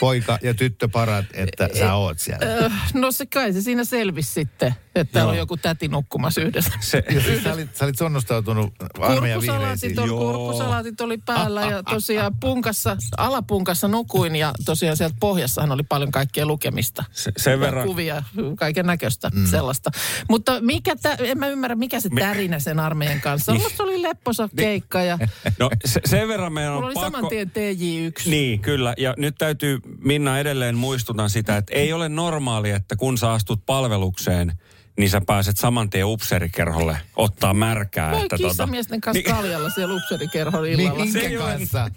poika 0.00 0.38
ja 0.42 0.54
tyttö 0.54 0.88
parat, 0.88 1.24
että 1.34 1.68
sä 1.78 1.94
oot 1.94 2.18
siellä? 2.18 2.46
Ö, 2.46 2.70
No 2.94 3.12
se 3.12 3.26
kai 3.26 3.52
se 3.52 3.62
siinä 3.62 3.84
selvisi 3.84 4.32
sitten, 4.32 4.74
että 4.94 5.12
täällä 5.12 5.30
on 5.32 5.38
joku 5.38 5.56
täti 5.56 5.88
nukkumassa 5.88 6.40
yhdessä. 6.40 6.72
Se, 6.80 7.02
Ja 7.14 7.20
siis 7.20 7.42
sä 7.42 7.52
olit, 7.52 7.76
sä 7.76 7.84
olit 7.84 7.98
sonnostautunut 7.98 8.74
armeijan 9.00 9.40
vihreisiin. 9.40 10.00
oli, 10.00 10.08
kurkkusalaatit 10.08 11.00
oli 11.00 11.18
päällä 11.18 11.60
ja 11.60 11.82
tosiaan 11.82 12.36
punkassa, 12.40 12.96
alapunkassa 13.16 13.88
nukuin 13.88 14.36
ja 14.36 14.52
tosiaan 14.64 14.96
sieltä 14.96 15.16
pohjassahan 15.20 15.72
oli 15.72 15.82
paljon 15.82 16.10
kaikkea 16.10 16.46
lukemista. 16.46 17.04
Se- 17.12 17.32
sen 17.36 17.60
verran- 17.60 17.86
Kuvia, 17.86 18.22
kaiken 18.58 18.86
näköistä 18.86 19.30
mm. 19.34 19.46
sellaista. 19.46 19.90
Mutta 20.28 20.60
mikä 20.60 20.96
tä, 21.02 21.16
en 21.20 21.38
mä 21.38 21.48
ymmärrä, 21.48 21.74
mikä 21.76 22.00
se 22.00 22.08
tärinä 22.18 22.58
sen 22.58 22.80
armeijan 22.80 23.20
kanssa 23.20 23.52
on. 23.52 23.58
Musta 23.58 23.82
oli 23.82 24.02
lepposa 24.02 24.48
keikka 24.56 25.02
ja 25.02 25.18
no 25.58 25.70
se, 25.84 26.00
sen 26.04 26.28
verran 26.28 26.52
meidän 26.52 26.72
on 26.72 26.76
mulla 26.76 26.86
oli 26.86 26.94
pakko... 26.94 27.10
saman 27.16 27.28
tien 27.30 27.50
TJ1. 27.54 28.30
Niin, 28.30 28.60
kyllä. 28.60 28.94
Ja 28.98 29.14
nyt 29.18 29.34
täytyy, 29.38 29.55
Minna 29.98 30.38
edelleen 30.38 30.76
muistutan 30.76 31.30
sitä, 31.30 31.56
että 31.56 31.74
ei 31.74 31.92
ole 31.92 32.08
normaali, 32.08 32.70
että 32.70 32.96
kun 32.96 33.18
sä 33.18 33.32
astut 33.32 33.66
palvelukseen, 33.66 34.52
niin 34.98 35.10
sä 35.10 35.20
pääset 35.26 35.56
saman 35.56 35.90
tien 35.90 36.06
upseerikerholle 36.06 36.98
ottaa 37.16 37.54
märkää. 37.54 38.10
Voi 38.12 38.22
että 38.22 38.36
tota- 38.36 38.48
kissamiesten 38.48 39.00
kanssa 39.00 39.22
Niin, 39.22 39.36
kaljalla 39.36 39.70
siellä 39.70 39.94
upseerikerhon 39.94 40.66
illalla. 40.66 41.04
Minkä 41.04 41.20
Se 41.20 41.26
ei 41.26 41.38
ole- 41.38 41.52
kanssa? 41.52 41.90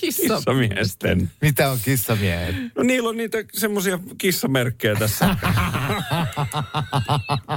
Kissa. 0.00 0.34
Kissamiesten. 0.36 1.30
Mitä 1.40 1.70
on 1.70 1.78
kissamiehet? 1.84 2.56
No 2.76 2.82
niillä 2.82 3.08
on 3.08 3.16
niitä 3.16 3.38
semmoisia 3.52 3.98
kissamerkkejä 4.18 4.94
tässä. 4.94 5.36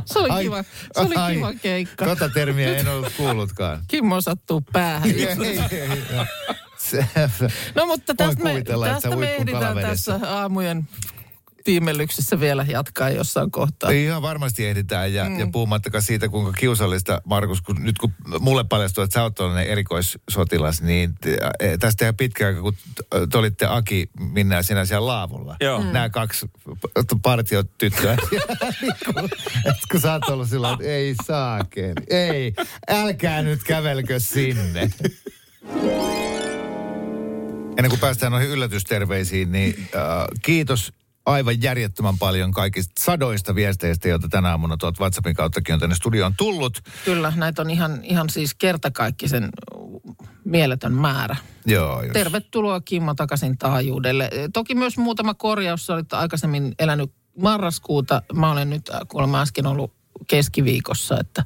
Se 0.06 0.20
oli 0.20 0.30
Ai- 0.30 0.44
kiva, 0.44 0.64
se 0.64 1.00
oli 1.00 1.16
ai, 1.16 1.36
kiva 1.36 1.54
keikka. 1.54 2.06
Tota 2.06 2.30
termiä 2.30 2.76
en 2.78 2.88
ollut 2.88 3.14
kuullutkaan. 3.18 3.84
Kimmo 3.88 4.22
sattuu 4.22 4.62
päähän. 4.74 5.10
ei, 5.10 5.26
ei, 5.28 5.60
ei, 5.72 5.90
se, 6.89 7.06
No 7.75 7.86
mutta 7.86 8.15
tästä 8.15 8.44
me, 8.44 8.63
tästä 8.92 9.15
me 9.15 9.36
ehditään 9.36 9.77
tässä 9.77 10.20
aamujen 10.27 10.88
tiimellyksessä 11.65 12.39
vielä 12.39 12.65
jatkaa 12.70 13.10
jossain 13.10 13.51
kohtaa. 13.51 13.89
Ihan 13.89 14.22
varmasti 14.22 14.65
ehditään 14.65 15.13
ja, 15.13 15.25
mm. 15.25 15.39
ja 15.39 15.48
puhumattakaan 15.51 16.01
siitä, 16.01 16.30
kuinka 16.30 16.51
kiusallista, 16.51 17.22
Markus, 17.25 17.62
kun 17.62 17.84
nyt 17.84 17.98
kun 17.98 18.13
mulle 18.39 18.63
paljastuu, 18.63 19.04
että 19.04 19.13
sä 19.13 19.24
oot 19.24 19.36
tällainen 19.36 19.68
erikoissotilas, 19.68 20.82
niin 20.82 21.15
eh, 21.60 21.80
tästä 21.80 21.98
tehdään 21.98 22.15
pitkä 22.15 22.48
aika, 22.48 22.62
kun 22.62 22.75
te 23.32 23.38
olitte 23.38 23.65
Aki, 23.70 24.10
ja 24.50 24.63
sinä 24.63 24.86
siellä 24.86 25.08
laavulla. 25.08 25.56
Joo. 25.60 25.82
Mm. 25.82 25.88
Nämä 25.88 26.10
kaksi 26.10 26.48
p- 26.48 27.22
partiot 27.22 27.68
tyttöä. 27.77 28.18
niin 28.32 28.94
kun, 29.06 29.30
et 29.65 29.77
kun 29.92 30.01
sä 30.01 30.13
oot 30.13 30.30
ollut 30.30 30.50
sillä 30.50 30.74
että 30.74 30.86
ei 30.86 31.15
saakeli, 31.25 31.94
ei, 32.10 32.54
älkää 32.88 33.42
nyt 33.42 33.63
kävelkö 33.63 34.20
sinne. 34.20 34.92
Ennen 37.77 37.89
kuin 37.89 38.00
päästään 38.00 38.32
noihin 38.32 38.50
yllätysterveisiin, 38.50 39.51
niin 39.51 39.88
äh, 39.96 40.01
kiitos 40.41 40.94
aivan 41.25 41.62
järjettömän 41.62 42.17
paljon 42.17 42.51
kaikista 42.51 43.03
sadoista 43.03 43.55
viesteistä, 43.55 44.08
joita 44.08 44.27
tänä 44.29 44.50
aamuna 44.50 44.77
tuolta 44.77 45.01
WhatsAppin 45.01 45.36
kauttakin 45.36 45.74
on 45.74 45.79
tänne 45.79 45.96
studioon 45.96 46.34
tullut. 46.38 46.82
Kyllä, 47.05 47.34
näitä 47.36 47.62
on 47.62 47.70
ihan, 47.70 48.00
ihan 48.03 48.29
siis 48.29 48.55
kertakaikkisen 48.55 49.50
mieletön 50.46 50.94
määrä. 50.94 51.36
Joo, 51.65 52.01
jos. 52.01 52.13
Tervetuloa 52.13 52.82
Kimmo 52.82 53.13
takaisin 53.13 53.58
taajuudelle. 53.58 54.29
Toki 54.53 54.75
myös 54.75 54.98
muutama 54.98 55.34
korjaus. 55.34 55.86
Sä 55.86 55.94
olit 55.94 56.13
aikaisemmin 56.13 56.75
elänyt 56.79 57.12
marraskuuta. 57.38 58.22
Mä 58.34 58.51
olen 58.51 58.70
nyt 58.70 58.89
äh, 58.89 59.00
kuulemma 59.08 59.41
äsken 59.41 59.67
ollut 59.67 59.94
keskiviikossa, 60.27 61.20
että 61.20 61.44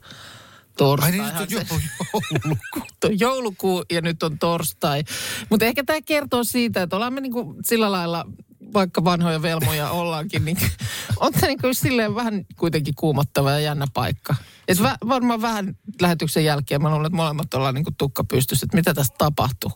Ai 1.04 1.12
niin, 1.12 1.24
nyt 1.24 1.34
on 1.42 1.48
se- 1.50 1.66
joulukuu. 1.70 2.58
on 3.04 3.20
joulukuu 3.20 3.84
ja 3.92 4.02
nyt 4.02 4.24
on 4.24 4.40
torstai. 4.40 5.04
Mutta 5.50 5.66
ehkä 5.66 5.84
tämä 5.84 6.02
kertoo 6.02 6.44
siitä, 6.44 6.82
että 6.82 6.96
ollaan 6.96 7.14
me 7.14 7.22
niinku 7.22 7.56
sillä 7.66 7.92
lailla, 7.92 8.26
vaikka 8.74 9.04
vanhoja 9.04 9.42
velmoja 9.42 9.90
ollaankin, 10.02 10.46
niin 10.46 10.58
on 11.20 11.34
tämä 11.34 11.48
niinku 11.48 11.68
silleen 11.72 12.16
vähän 12.16 12.46
kuitenkin 12.56 12.94
kuumottava 12.96 13.52
ja 13.52 13.60
jännä 13.60 13.86
paikka. 13.94 14.36
Et 14.68 14.84
vä, 14.84 14.98
varmaan 15.08 15.42
vähän 15.42 15.78
lähetyksen 16.02 16.46
jälkeen 16.46 16.82
mä 16.82 16.90
luulen, 16.90 17.06
että 17.06 17.16
molemmat 17.16 17.54
ollaan 17.54 17.76
niinku 17.76 17.92
tukka 17.98 18.24
pystyssä, 18.24 18.66
että 18.66 18.78
mitä 18.78 18.94
tässä 18.94 19.14
tapahtuu. 19.18 19.72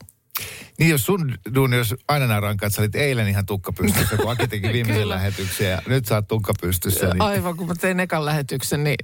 Niin 0.79 0.89
jos 0.89 1.05
sun 1.05 1.35
duuni 1.55 1.77
olisi 1.77 1.95
aina 2.07 2.27
nämä 2.27 2.39
rankat, 2.39 2.73
sä 2.73 2.81
olit 2.81 2.95
eilen 2.95 3.27
ihan 3.27 3.45
tukka 3.45 3.73
pystyssä, 3.73 4.17
kun 4.17 4.31
Aki 4.31 4.47
teki 4.47 4.67
viimeisen 4.73 5.09
lähetyksen 5.09 5.71
ja 5.71 5.81
nyt 5.87 6.05
sä 6.05 6.15
oot 6.15 6.27
tukka 6.27 6.53
pystyssä. 6.61 7.05
Niin... 7.05 7.21
Aivan, 7.21 7.57
kun 7.57 7.67
mä 7.67 7.75
tein 7.75 7.99
ekan 7.99 8.25
lähetyksen, 8.25 8.83
niin 8.83 8.97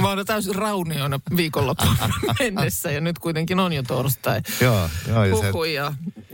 mä 0.00 0.08
oon 0.08 0.26
täysin 0.26 0.54
raunioina 0.54 1.20
viikonloppuun 1.36 1.96
mennessä 2.38 2.90
ja 2.90 3.00
nyt 3.00 3.18
kuitenkin 3.18 3.60
on 3.60 3.72
jo 3.72 3.82
torstai. 3.82 4.40
Joo, 4.60 4.88
joo 5.08 5.24
ja 5.24 5.36
se. 5.36 5.52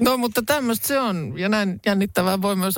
No 0.01 0.17
mutta 0.17 0.43
tämmöistä 0.47 0.87
se 0.87 0.99
on 0.99 1.39
ja 1.39 1.49
näin 1.49 1.81
jännittävää 1.87 2.43
voi 2.43 2.57
myös 2.57 2.77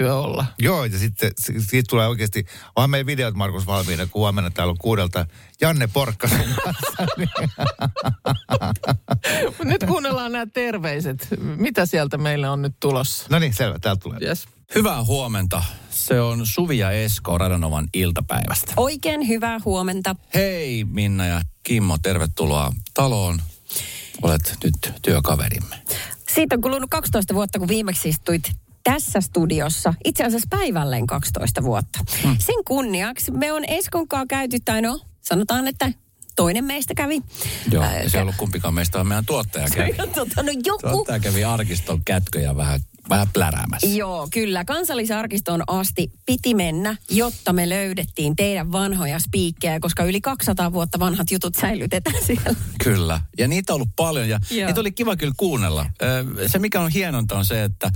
radiotyö 0.00 0.14
olla. 0.16 0.46
joo, 0.58 0.84
ja 0.84 0.98
sitten 0.98 1.30
si- 1.38 1.60
siitä 1.60 1.86
tulee 1.90 2.06
oikeasti, 2.08 2.46
onhan 2.76 2.90
meidän 2.90 3.06
videot 3.06 3.34
Markus 3.34 3.66
valmiina, 3.66 4.06
kun 4.06 4.20
huomenna 4.20 4.50
täällä 4.50 4.70
on 4.70 4.78
kuudelta 4.78 5.26
Janne 5.60 5.86
Porkkasen 5.86 6.44
kanssa. 6.64 7.06
niin- 7.16 7.28
Nyt 9.64 9.84
kuunnellaan 9.84 10.32
nämä 10.32 10.46
terveiset. 10.46 11.28
Mitä 11.56 11.86
sieltä 11.86 12.18
meille 12.18 12.48
on 12.48 12.62
nyt 12.62 12.74
tulossa? 12.80 13.26
No 13.30 13.38
niin, 13.38 13.54
selvä, 13.54 13.78
täältä 13.78 14.00
tulee. 14.00 14.18
Yes. 14.22 14.46
Hyvää 14.74 15.04
huomenta. 15.04 15.62
Se 15.90 16.20
on 16.20 16.46
Suvi 16.46 16.78
ja 16.78 16.90
Esko 16.90 17.38
Radanovan 17.38 17.88
iltapäivästä. 17.94 18.72
Oikein 18.76 19.28
hyvää 19.28 19.58
huomenta. 19.64 20.16
Hei 20.34 20.84
Minna 20.84 21.26
ja 21.26 21.40
Kimmo, 21.62 21.98
tervetuloa 22.02 22.72
taloon. 22.94 23.42
Olet 24.22 24.56
nyt 24.64 24.92
työkaverimme. 25.02 25.76
Siitä 26.34 26.54
on 26.54 26.60
kulunut 26.60 26.90
12 26.90 27.34
vuotta, 27.34 27.58
kun 27.58 27.68
viimeksi 27.68 28.08
istuit 28.08 28.52
tässä 28.84 29.20
studiossa. 29.20 29.94
Itse 30.04 30.24
asiassa 30.24 30.46
päivälleen 30.50 31.06
12 31.06 31.62
vuotta. 31.62 31.98
Hmm. 32.22 32.36
Sen 32.38 32.64
kunniaksi 32.66 33.30
me 33.30 33.52
on 33.52 33.64
Eskon 33.68 34.08
kanssa 34.08 34.26
käyty, 34.26 34.58
tai 34.64 34.82
no 34.82 35.00
sanotaan, 35.20 35.68
että 35.68 35.92
toinen 36.36 36.64
meistä 36.64 36.94
kävi. 36.94 37.20
Joo, 37.70 37.82
Ää, 37.84 38.08
se 38.08 38.18
ei 38.18 38.22
ollut 38.22 38.34
kumpikaan 38.36 38.74
meistä, 38.74 38.98
vaan 38.98 39.06
meidän 39.06 39.26
tuottaja 39.26 39.68
kävi. 39.74 39.92
tota, 40.14 40.42
no 40.42 40.52
joku 40.64 40.88
Tuottaja 40.90 41.20
kävi 41.20 41.44
arkiston 41.44 42.00
kätköjä 42.04 42.56
vähän, 42.56 42.80
vähän 43.08 43.28
pläräämässä. 43.32 43.86
Joo, 43.86 44.28
kyllä. 44.32 44.64
Kansallisarkistoon 44.64 45.62
asti 45.66 46.12
piti 46.26 46.54
mennä, 46.54 46.96
jotta 47.10 47.52
me 47.52 47.68
löydettiin 47.68 48.36
teidän 48.36 48.72
vanhoja 48.72 49.18
spiikkejä, 49.18 49.80
koska 49.80 50.04
yli 50.04 50.20
200 50.20 50.72
vuotta 50.72 50.98
vanhat 50.98 51.30
jutut 51.30 51.54
säilytetään 51.54 52.24
siellä. 52.26 52.54
Kyllä. 52.84 53.20
Ja 53.38 53.48
niitä 53.48 53.72
on 53.72 53.74
ollut 53.74 53.96
paljon 53.96 54.28
ja 54.28 54.40
Joo. 54.50 54.66
niitä 54.66 54.80
oli 54.80 54.92
kiva 54.92 55.16
kyllä 55.16 55.34
kuunnella. 55.36 55.86
Se 56.46 56.58
mikä 56.58 56.80
on 56.80 56.90
hienonta 56.90 57.38
on 57.38 57.44
se, 57.44 57.64
että 57.64 57.90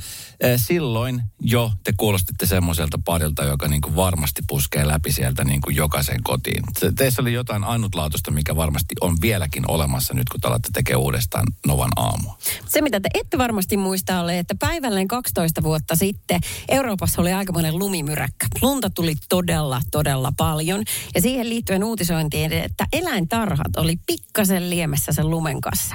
silloin 0.56 1.22
jo 1.40 1.72
te 1.84 1.92
kuulostitte 1.96 2.46
semmoiselta 2.46 2.98
parilta, 3.04 3.44
joka 3.44 3.68
niin 3.68 3.80
kuin 3.80 3.96
varmasti 3.96 4.42
puskee 4.48 4.88
läpi 4.88 5.12
sieltä 5.12 5.44
niin 5.44 5.60
kuin 5.60 5.76
jokaisen 5.76 6.22
kotiin. 6.22 6.62
Teissä 6.96 7.22
oli 7.22 7.32
jotain 7.32 7.64
ainutlaatuista, 7.64 8.30
mikä 8.30 8.56
varmasti 8.56 8.94
on 9.00 9.16
vieläkin 9.20 9.70
olemassa 9.70 10.14
nyt, 10.14 10.28
kun 10.28 10.40
te 10.40 10.48
alatte 10.48 10.68
tekemään 10.72 11.02
uudestaan 11.02 11.46
Novan 11.66 11.90
aamua. 11.96 12.38
Se, 12.68 12.80
mitä 12.80 13.00
te 13.00 13.08
ette 13.14 13.38
varmasti 13.38 13.76
muista, 13.76 14.20
oli, 14.20 14.38
että 14.38 14.54
päivälleen 14.96 15.08
12 15.08 15.62
vuotta 15.62 15.96
sitten 15.96 16.40
Euroopassa 16.68 17.22
oli 17.22 17.32
aikamoinen 17.32 17.78
lumimyräkkä. 17.78 18.46
Lunta 18.62 18.90
tuli 18.90 19.14
todella, 19.28 19.80
todella 19.90 20.32
paljon. 20.36 20.82
Ja 21.14 21.20
siihen 21.20 21.48
liittyen 21.48 21.84
uutisointiin, 21.84 22.52
että 22.52 22.86
eläintarhat 22.92 23.76
oli 23.76 23.96
pikkasen 24.06 24.70
liemessä 24.70 25.12
sen 25.12 25.30
lumen 25.30 25.60
kanssa. 25.60 25.94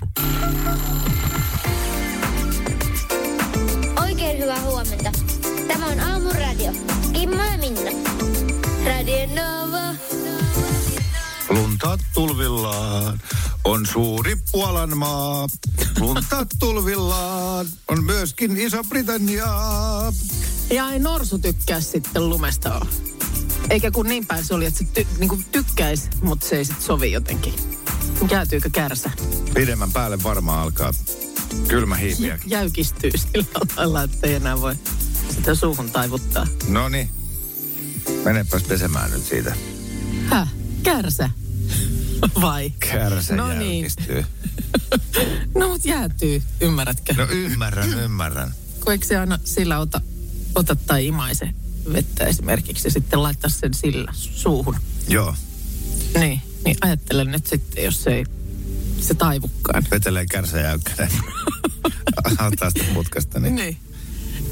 Oikein 4.04 4.38
hyvää 4.38 4.62
huomenta. 4.62 5.12
Tämä 5.67 5.86
on 5.86 5.99
Aamuradio. 5.99 6.71
Kimmo 7.13 7.43
ja 7.43 7.58
Minna. 7.58 7.91
Radio 8.86 9.26
Nova. 9.28 10.11
Lunta 11.52 11.98
tulvillaan 12.14 13.22
on 13.64 13.86
suuri 13.86 14.38
Puolan 14.52 14.98
maa. 14.98 15.48
Lunta 16.00 16.46
tulvillaan 16.60 17.68
on 17.88 18.04
myöskin 18.04 18.58
Iso-Britannia. 18.58 19.48
Ja 20.70 20.92
ei 20.92 21.00
norsu 21.00 21.40
tykkää 21.40 21.82
sitten 21.82 22.30
lumesta. 22.30 22.86
Eikä 23.70 23.92
kun 23.92 24.06
niin 24.06 24.26
päin 24.26 24.46
se 24.46 24.54
oli, 24.54 24.66
että 24.66 24.80
se 24.80 24.86
ty, 24.94 25.08
niin 25.18 25.30
kuin 25.30 25.46
tykkäisi, 25.52 26.10
mutta 26.22 26.48
se 26.48 26.56
ei 26.56 26.66
sitten 26.66 26.86
sovi 26.86 27.12
jotenkin. 27.12 27.54
Jäätyykö 28.32 28.70
kärsä? 28.70 29.12
Pidemmän 29.54 29.92
päälle 29.92 30.24
varmaan 30.24 30.60
alkaa 30.60 30.94
kylmä 31.68 31.96
hiipiä. 31.96 32.40
Jäykistyy 32.46 33.12
sillä 33.16 33.46
lailla, 33.78 34.04
että 34.04 34.28
ei 34.28 34.34
enää 34.34 34.62
voi 34.62 34.76
sitä 35.36 35.56
suuhun 35.56 35.92
taivuttaa. 35.92 36.48
No 36.68 36.90
niin, 36.90 37.10
menepäs 38.24 38.64
pesemään 38.64 39.12
nyt 39.12 39.26
siitä. 39.26 39.56
Häh? 40.26 40.48
Kärsä? 40.84 41.30
Vai? 42.41 42.69
Kärsä 42.79 43.36
No 43.36 43.53
niin. 43.53 43.86
No 45.55 45.67
mut 45.67 45.86
jäätyy, 45.86 46.41
ymmärrätkö? 46.62 47.13
No 47.13 47.27
ymmärrän, 47.31 47.99
ymmärrän. 47.99 48.53
Kun 48.84 48.91
eikö 48.93 49.05
se 49.05 49.17
aina 49.17 49.39
sillä 49.43 49.79
ota, 49.79 50.01
ota 50.55 50.75
tai 50.75 51.07
imaise 51.07 51.49
vettä 51.93 52.25
esimerkiksi 52.25 52.88
ja 52.88 52.91
sitten 52.91 53.23
laittaa 53.23 53.49
sen 53.49 53.73
sillä 53.73 54.12
suuhun. 54.15 54.75
Joo, 55.07 55.36
Niin, 56.19 56.41
niin 56.65 56.77
ajattelen 56.81 57.31
nyt 57.31 57.47
sitten, 57.47 57.84
jos 57.84 58.03
se 58.03 58.10
ei 58.10 58.25
se 59.01 59.13
taivukaan. 59.13 59.84
vetelee 59.91 60.25
kärsä 60.25 60.60
jäykkänen. 60.60 61.12
Ottaa 62.47 62.69
sitä 62.69 62.86
putkasta, 62.93 63.39
niin 63.39 63.55
Niin. 63.55 63.77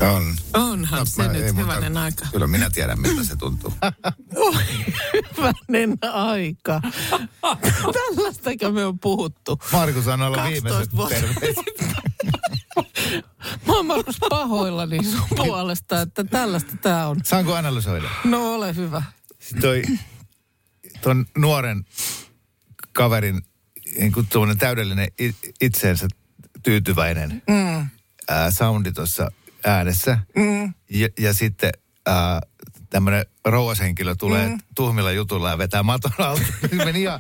On. 0.02 0.36
Onhan 0.54 1.00
No, 1.00 1.06
se 1.06 1.24
mä- 1.24 1.34
nyt 1.34 1.44
ei 1.44 1.56
hyvänen 1.56 1.98
aika. 1.98 2.26
Kyllä 2.32 2.48
minä 2.48 2.70
tiedän, 2.70 3.00
miltä 3.02 3.24
se 3.24 3.36
tuntuu. 3.36 3.74
Hyvänen 5.38 5.98
aika. 6.14 6.82
Tällaistako 7.94 8.72
me 8.72 8.86
on 8.86 9.00
puhuttu. 9.00 9.62
Markus 9.72 10.06
12 10.06 10.50
viimeiset 10.50 10.90
terveiset. 11.10 11.66
Mä 13.68 13.74
oon 13.74 13.86
Markus 13.86 14.18
pahoillani 14.30 15.04
sun 15.04 15.22
puolesta, 15.36 16.02
että 16.02 16.24
tällaista 16.24 16.78
tää 16.82 17.08
on. 17.08 17.18
Saanko 17.24 17.56
analysoida? 17.56 18.10
No 18.24 18.54
ole 18.54 18.76
hyvä. 18.76 19.04
Sitten 19.40 19.62
toi, 19.62 19.82
ton 21.02 21.26
nuoren 21.38 21.86
kaverin 22.94 23.42
niin 24.00 24.12
kuin 24.12 24.28
täydellinen 24.58 25.08
itseensä 25.62 26.08
tyytyväinen 26.64 27.44
mm. 27.50 27.88
ää, 28.30 28.52
soundi 28.52 28.92
tuossa 28.92 29.32
äänessä. 29.66 30.18
Mm. 30.36 30.74
Ja, 30.90 31.08
ja 31.20 31.34
sitten 31.34 31.72
ää, 32.06 32.42
tämmöinen 32.90 33.26
rouvashenkilö 33.46 34.16
tulee 34.16 34.48
mm. 34.48 34.60
tuhmilla 34.76 35.12
jutulla 35.12 35.50
ja 35.50 35.58
vetää 35.58 35.84
maton 35.84 36.12
alta. 36.18 36.42
meni 36.86 37.02
ihan, 37.02 37.20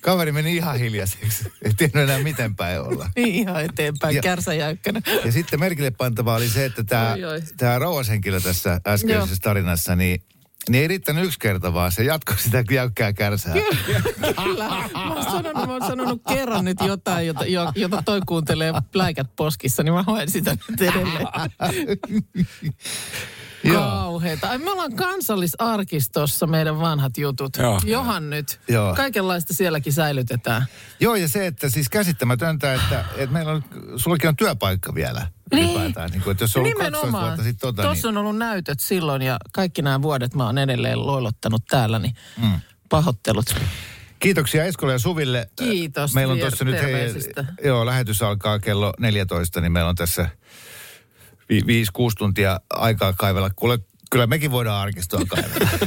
kaveri 0.00 0.32
meni 0.32 0.56
ihan 0.56 0.78
hiljaiseksi. 0.78 1.52
Ei 1.64 1.72
tiennyt 1.76 2.02
enää 2.02 2.18
miten 2.18 2.56
päin 2.56 2.80
olla. 2.80 3.10
Niin 3.16 3.34
ihan 3.34 3.64
eteenpäin, 3.64 4.16
Ja- 4.16 4.22
kärsäjäykkänä. 4.22 5.00
Ja 5.24 5.32
sitten 5.32 5.60
merkille 5.60 5.90
pantavaa 5.90 6.36
oli 6.36 6.48
se, 6.48 6.64
että 6.64 6.84
tämä, 6.84 7.16
tämä 7.56 7.78
rouvashenkilö 7.78 8.40
tässä 8.40 8.80
äskeisessä 8.86 9.32
Joo. 9.32 9.36
tarinassa, 9.42 9.96
niin, 9.96 10.22
niin 10.70 10.82
ei 10.82 10.88
riittänyt 10.88 11.24
yksi 11.24 11.38
kerta, 11.38 11.74
vaan 11.74 11.92
se 11.92 12.04
jatkoi 12.04 12.38
sitä 12.38 12.64
jäykkää 12.70 13.12
kärsää. 13.12 13.54
Kyllä. 14.44 14.68
Mä 14.94 15.14
oon 15.14 15.24
sanonut, 15.24 15.66
mä 15.66 15.72
oon 15.72 15.86
sanonut 15.86 16.22
kerran 16.28 16.64
nyt 16.64 16.78
jotain, 16.86 17.26
jota, 17.26 17.44
jo- 17.44 17.72
jota 17.74 18.02
toi 18.02 18.20
kuuntelee 18.26 18.72
pläikät 18.92 19.36
poskissa, 19.36 19.82
niin 19.82 19.94
mä 19.94 20.02
hoen 20.02 20.30
sitä 20.30 20.56
nyt 20.68 20.80
edelleen. 20.82 21.26
Joo. 23.64 23.82
Kauheeta. 23.82 24.48
Ai, 24.48 24.58
me 24.58 24.70
ollaan 24.70 24.96
kansallisarkistossa 24.96 26.46
meidän 26.46 26.80
vanhat 26.80 27.18
jutut. 27.18 27.56
Joo. 27.56 27.80
Johan 27.84 28.30
nyt. 28.30 28.60
Joo. 28.68 28.94
Kaikenlaista 28.94 29.54
sielläkin 29.54 29.92
säilytetään. 29.92 30.66
Joo, 31.00 31.14
ja 31.14 31.28
se, 31.28 31.46
että 31.46 31.68
siis 31.68 31.88
käsittämätöntä, 31.88 32.74
että, 32.74 33.04
että 33.16 33.32
meillä 33.32 33.52
on, 33.52 33.64
sullakin 33.96 34.28
on 34.28 34.36
työpaikka 34.36 34.94
vielä 34.94 35.26
Niin. 35.54 35.94
Niin 36.10 36.22
kuin, 36.22 36.32
että 36.32 36.44
jos 36.44 36.56
on 36.56 36.60
ollut 36.62 36.78
12 36.78 37.20
vuotta 37.20 37.42
sitten 37.42 37.60
tota, 37.60 37.82
Tuossa 37.82 38.08
niin, 38.08 38.18
on 38.18 38.24
ollut 38.24 38.38
näytöt 38.38 38.80
silloin 38.80 39.22
ja 39.22 39.36
kaikki 39.52 39.82
nämä 39.82 40.02
vuodet 40.02 40.34
mä 40.34 40.46
oon 40.46 40.58
edelleen 40.58 41.06
loilottanut 41.06 41.62
täällä, 41.68 41.98
niin 41.98 42.14
mm. 42.42 42.60
pahoittelut. 42.88 43.54
kiitoksia 44.18 44.64
Eskolle 44.64 44.92
ja 44.92 44.98
Suville. 44.98 45.50
Kiitos 45.56 46.14
Meillä 46.14 46.32
on 46.32 46.38
tuossa 46.38 46.64
nyt, 46.64 46.82
hei, 46.82 47.14
joo, 47.64 47.86
lähetys 47.86 48.22
alkaa 48.22 48.58
kello 48.58 48.92
14, 48.98 49.60
niin 49.60 49.72
meillä 49.72 49.88
on 49.88 49.96
tässä 49.96 50.28
5-6 51.50 51.54
tuntia 52.18 52.60
aikaa 52.70 53.12
kaivella. 53.12 53.50
Kuule, 53.50 53.78
kyllä 54.10 54.26
mekin 54.26 54.50
voidaan 54.50 54.80
arkistoa 54.82 55.20
kaivella. 55.28 55.68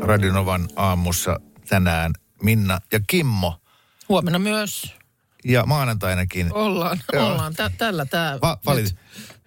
Radionovan 0.00 0.68
aamussa 0.76 1.40
tänään 1.68 2.12
Minna 2.42 2.78
ja 2.92 3.00
Kimmo. 3.06 3.60
Huomenna 4.08 4.38
myös 4.38 4.94
Ja 5.44 5.66
maanantainakin. 5.66 6.52
ollaan, 6.54 7.00
Joo. 7.12 7.26
ollaan. 7.32 7.54
Tä, 7.54 7.70
tällä 7.78 8.04
tämä 8.04 8.38
Va- 8.42 8.58
valit- 8.66 8.80
nyt, 8.82 8.96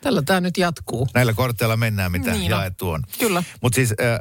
tällä 0.02 0.22
tää 0.22 0.42
nyt 0.42 0.58
jatkuu. 0.58 1.08
Näillä 1.14 1.34
korteilla 1.34 1.78
mennään, 1.78 2.12
mitä 2.12 2.32
Niin 2.32 2.50
jaettu 2.52 2.90
on. 2.90 3.04
Kyllä. 3.20 3.44
Mutta 3.62 3.76
siis 3.76 3.92
ä, 3.92 4.20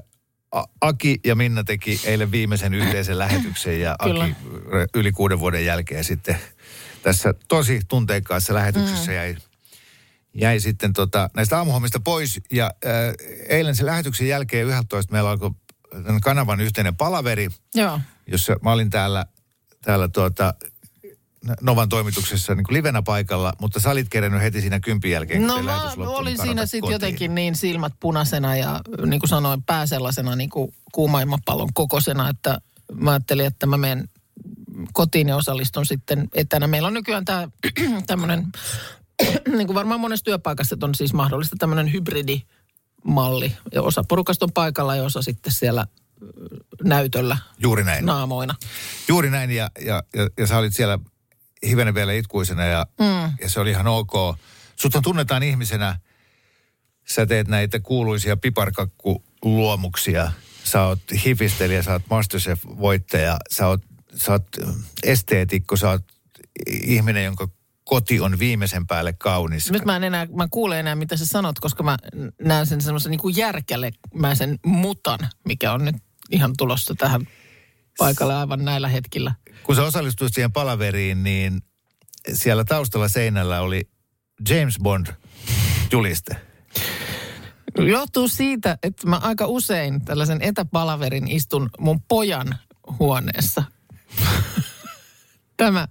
A- 0.53 0.65
Aki 0.81 1.17
ja 1.25 1.35
Minna 1.35 1.65
teki 1.65 2.01
eilen 2.05 2.31
viimeisen 2.31 2.75
yhteisen 2.75 3.19
lähetyksen 3.19 3.81
ja 3.81 3.97
Kyllä. 4.05 4.25
Aki 4.25 4.35
yli 4.95 5.13
kuuden 5.13 5.39
vuoden 5.41 5.65
jälkeen 5.65 6.05
sitten 6.05 6.37
tässä 7.07 7.35
tosi 7.49 7.81
tunteikkaassa 7.89 8.55
lähetyksessä 8.55 9.11
Mm. 9.11 9.17
jäi, 9.17 9.37
jäi 10.35 10.61
sitten 10.61 10.93
tota, 10.93 11.31
näistä 11.37 11.57
aamuhommista 11.57 12.01
pois. 12.01 12.41
Ja 12.53 12.65
äh, 12.65 12.93
eilen 13.49 13.77
sen 13.77 13.87
lähetyksen 13.87 14.29
jälkeen 14.29 14.67
11 14.67 15.13
meillä 15.13 15.31
alkoi 15.31 15.51
tämän 15.91 16.21
kanavan 16.21 16.61
yhteinen 16.61 16.97
palaveri, 16.97 17.49
Joo. 17.75 18.01
jossa 18.27 18.57
mä 18.63 18.73
olin 18.73 18.91
täällä, 18.91 19.27
täällä 19.85 20.09
tuota, 20.09 20.55
Novan 21.61 21.89
toimituksessa 21.89 22.55
niin 22.55 22.65
kuin 22.65 22.75
livenä 22.75 23.03
paikalla, 23.03 23.53
mutta 23.61 23.81
sä 23.81 23.91
olit 23.91 24.09
kerennyt 24.09 24.43
heti 24.43 24.61
siinä 24.61 24.81
kympin 24.81 25.11
jälkeen, 25.11 25.47
No 25.47 25.63
mä 25.63 25.77
olin 25.97 26.25
niin 26.25 26.43
siinä 26.43 26.67
sitten 26.67 26.93
jotenkin 26.93 27.35
niin 27.35 27.55
silmät 27.55 27.93
punaisena 28.01 28.57
ja 28.57 28.81
niin 29.07 29.21
kuin 29.21 29.29
sanoin, 29.29 29.63
pää 29.63 29.87
sellaisena 29.87 30.37
niin 30.37 30.51
kuin 30.51 30.75
kuumaimman 30.93 31.39
pallon 31.45 31.69
kokoisena, 31.75 32.29
että 32.29 32.59
mä 32.95 33.11
ajattelin, 33.11 33.47
että 33.47 33.67
mä 33.67 33.77
menen 33.77 34.09
kotiin 34.93 35.29
ja 35.29 35.37
osallistun 35.37 35.87
sitten 35.87 36.29
etänä. 36.35 36.67
Meillä 36.67 36.89
on 36.89 36.95
nykyään 36.95 37.25
tämä 37.25 37.49
tämmöinen, 38.07 38.47
niin 39.57 39.67
kuin 39.67 39.75
varmaan 39.75 40.01
monessa 40.01 40.25
työpaikassa 40.25 40.75
että 40.75 40.87
on 40.87 40.95
siis 40.95 41.13
mahdollista 41.13 41.57
tämmöinen 41.59 41.93
hybridimalli. 41.93 43.57
Ja 43.73 43.83
osa 43.83 44.05
porukasta 44.09 44.45
on 44.45 44.53
paikalla 44.53 44.97
ja 44.97 45.03
osa 45.03 45.23
sitten 45.23 45.53
siellä 45.53 45.87
ö, 46.23 46.27
näytöllä 46.85 47.37
Juuri 47.59 47.85
näin. 47.85 48.07
naamoina. 48.07 48.55
Juuri 49.09 49.31
näin, 49.31 49.51
ja, 49.51 49.71
ja, 49.81 50.03
ja, 50.15 50.29
ja 50.39 50.47
sä 50.47 50.59
olit 50.59 50.75
siellä 50.75 50.99
hivenen 51.67 51.95
vielä 51.95 52.13
itkuisena, 52.13 52.65
ja, 52.65 52.87
mm. 53.01 53.33
ja 53.41 53.51
se 53.51 53.61
oli 53.61 53.71
ihan 53.71 53.87
ok. 53.87 54.13
Sut 54.77 54.93
tunnetaan 55.03 55.43
ihmisenä, 55.43 55.99
sä 57.09 57.27
teet 57.27 57.49
näitä 57.49 57.81
kuuluisia 57.81 58.37
piparkakkuluomuksia, 58.37 60.33
sä 60.65 60.83
oot 60.83 61.01
hifistelijä, 61.25 61.83
sä 61.83 61.93
oot 61.93 62.03
Masterchef-voittaja, 62.11 63.37
sä 63.51 63.67
oot, 63.67 63.83
sä 64.17 64.33
oot 64.33 64.47
esteetikko, 65.03 65.77
sä 65.77 65.91
oot 65.91 66.03
ihminen, 66.71 67.25
jonka 67.25 67.49
koti 67.85 68.21
on 68.21 68.39
viimeisen 68.39 68.87
päälle 68.87 69.13
kaunis. 69.13 69.71
Nyt 69.71 69.85
mä 69.85 69.97
en 69.97 70.05
enää, 70.05 70.27
mä 70.27 70.49
kuulen 70.51 70.79
enää 70.79 70.95
mitä 70.95 71.17
sä 71.17 71.27
sanot, 71.27 71.59
koska 71.61 71.83
mä 71.83 71.97
näen 72.43 72.67
sen 72.67 72.81
semmoisen 72.81 73.11
niin 73.11 73.37
järkälemäisen 73.37 74.59
mutan, 74.67 75.19
mikä 75.45 75.73
on 75.73 75.85
nyt 75.85 75.97
ihan 76.31 76.55
tulossa 76.59 76.95
tähän 76.99 77.29
paikalle 77.99 78.35
aivan 78.35 78.65
näillä 78.65 78.89
hetkillä. 78.89 79.35
Kun 79.63 79.77
sä 79.77 79.83
osallistuit 79.83 80.35
siihen 80.35 80.53
palaveriin, 80.53 81.23
niin 81.23 81.63
siellä 82.33 82.65
taustalla 82.65 83.09
seinällä 83.09 83.61
oli 83.61 83.89
James 84.49 84.79
Bond-juliste. 84.83 86.37
Johtuu 87.79 88.29
siitä, 88.29 88.79
että 88.83 89.07
mä 89.07 89.17
aika 89.17 89.47
usein 89.47 90.05
tällaisen 90.05 90.43
etäpalaverin 90.43 91.29
istun 91.29 91.71
mun 91.79 92.03
pojan 92.03 92.59
huoneessa. 92.99 93.63
Tämä. 95.57 95.89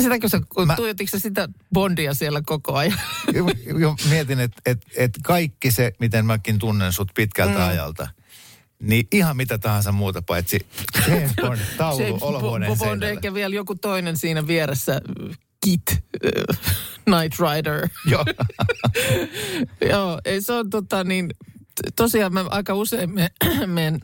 Sitäkö 0.00 0.28
sä, 0.28 0.40
Mä- 0.66 0.76
tuijotitko 0.76 1.10
sä 1.10 1.18
sitä 1.18 1.48
Bondia 1.72 2.14
siellä 2.14 2.42
koko 2.46 2.74
ajan? 2.74 3.00
Jo- 3.78 3.96
mietin, 4.10 4.40
että 4.40 4.60
et, 4.66 4.78
et 4.96 5.10
kaikki 5.24 5.70
se, 5.70 5.92
miten 6.00 6.26
mäkin 6.26 6.58
tunnen 6.58 6.92
sut 6.92 7.08
pitkältä 7.14 7.58
mm. 7.58 7.68
ajalta, 7.68 8.08
niin 8.82 9.08
ihan 9.12 9.36
mitä 9.36 9.58
tahansa 9.58 9.92
muuta 9.92 10.22
paitsi 10.22 10.66
James 11.08 11.30
Bond 11.42 11.58
taulu 11.76 12.02
James 12.02 12.22
olohuoneen 12.22 12.68
Bond 12.70 12.78
seinällä. 12.80 13.08
eikä 13.08 13.34
vielä 13.34 13.54
joku 13.54 13.74
toinen 13.74 14.16
siinä 14.16 14.46
vieressä. 14.46 14.92
äh, 14.92 15.38
Kit, 15.64 15.82
äh, 15.90 16.58
Night 17.20 17.38
Rider. 17.40 17.88
Joo. 18.06 18.24
Joo, 19.90 20.20
ei 20.24 20.42
se 20.42 20.52
on 20.52 20.70
tota 20.70 21.04
niin, 21.04 21.30
tosiaan 21.96 22.32
mä 22.34 22.44
aika 22.50 22.74
usein 22.74 23.14
me, 23.14 23.30
menen, 23.66 24.00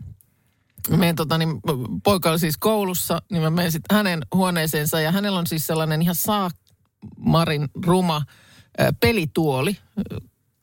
menen 0.90 1.16
tota 1.16 1.38
niin, 1.38 1.60
poika 2.04 2.30
on 2.30 2.38
siis 2.38 2.56
koulussa, 2.56 3.22
niin 3.30 3.42
mä 3.42 3.50
menen 3.50 3.72
sitten 3.72 3.96
hänen 3.96 4.26
huoneeseensa 4.34 5.00
ja 5.00 5.12
hänellä 5.12 5.38
on 5.38 5.46
siis 5.46 5.66
sellainen 5.66 6.02
ihan 6.02 6.14
saamarin 6.14 7.68
ruma 7.86 8.16
ä, 8.80 8.92
pelituoli. 9.00 9.76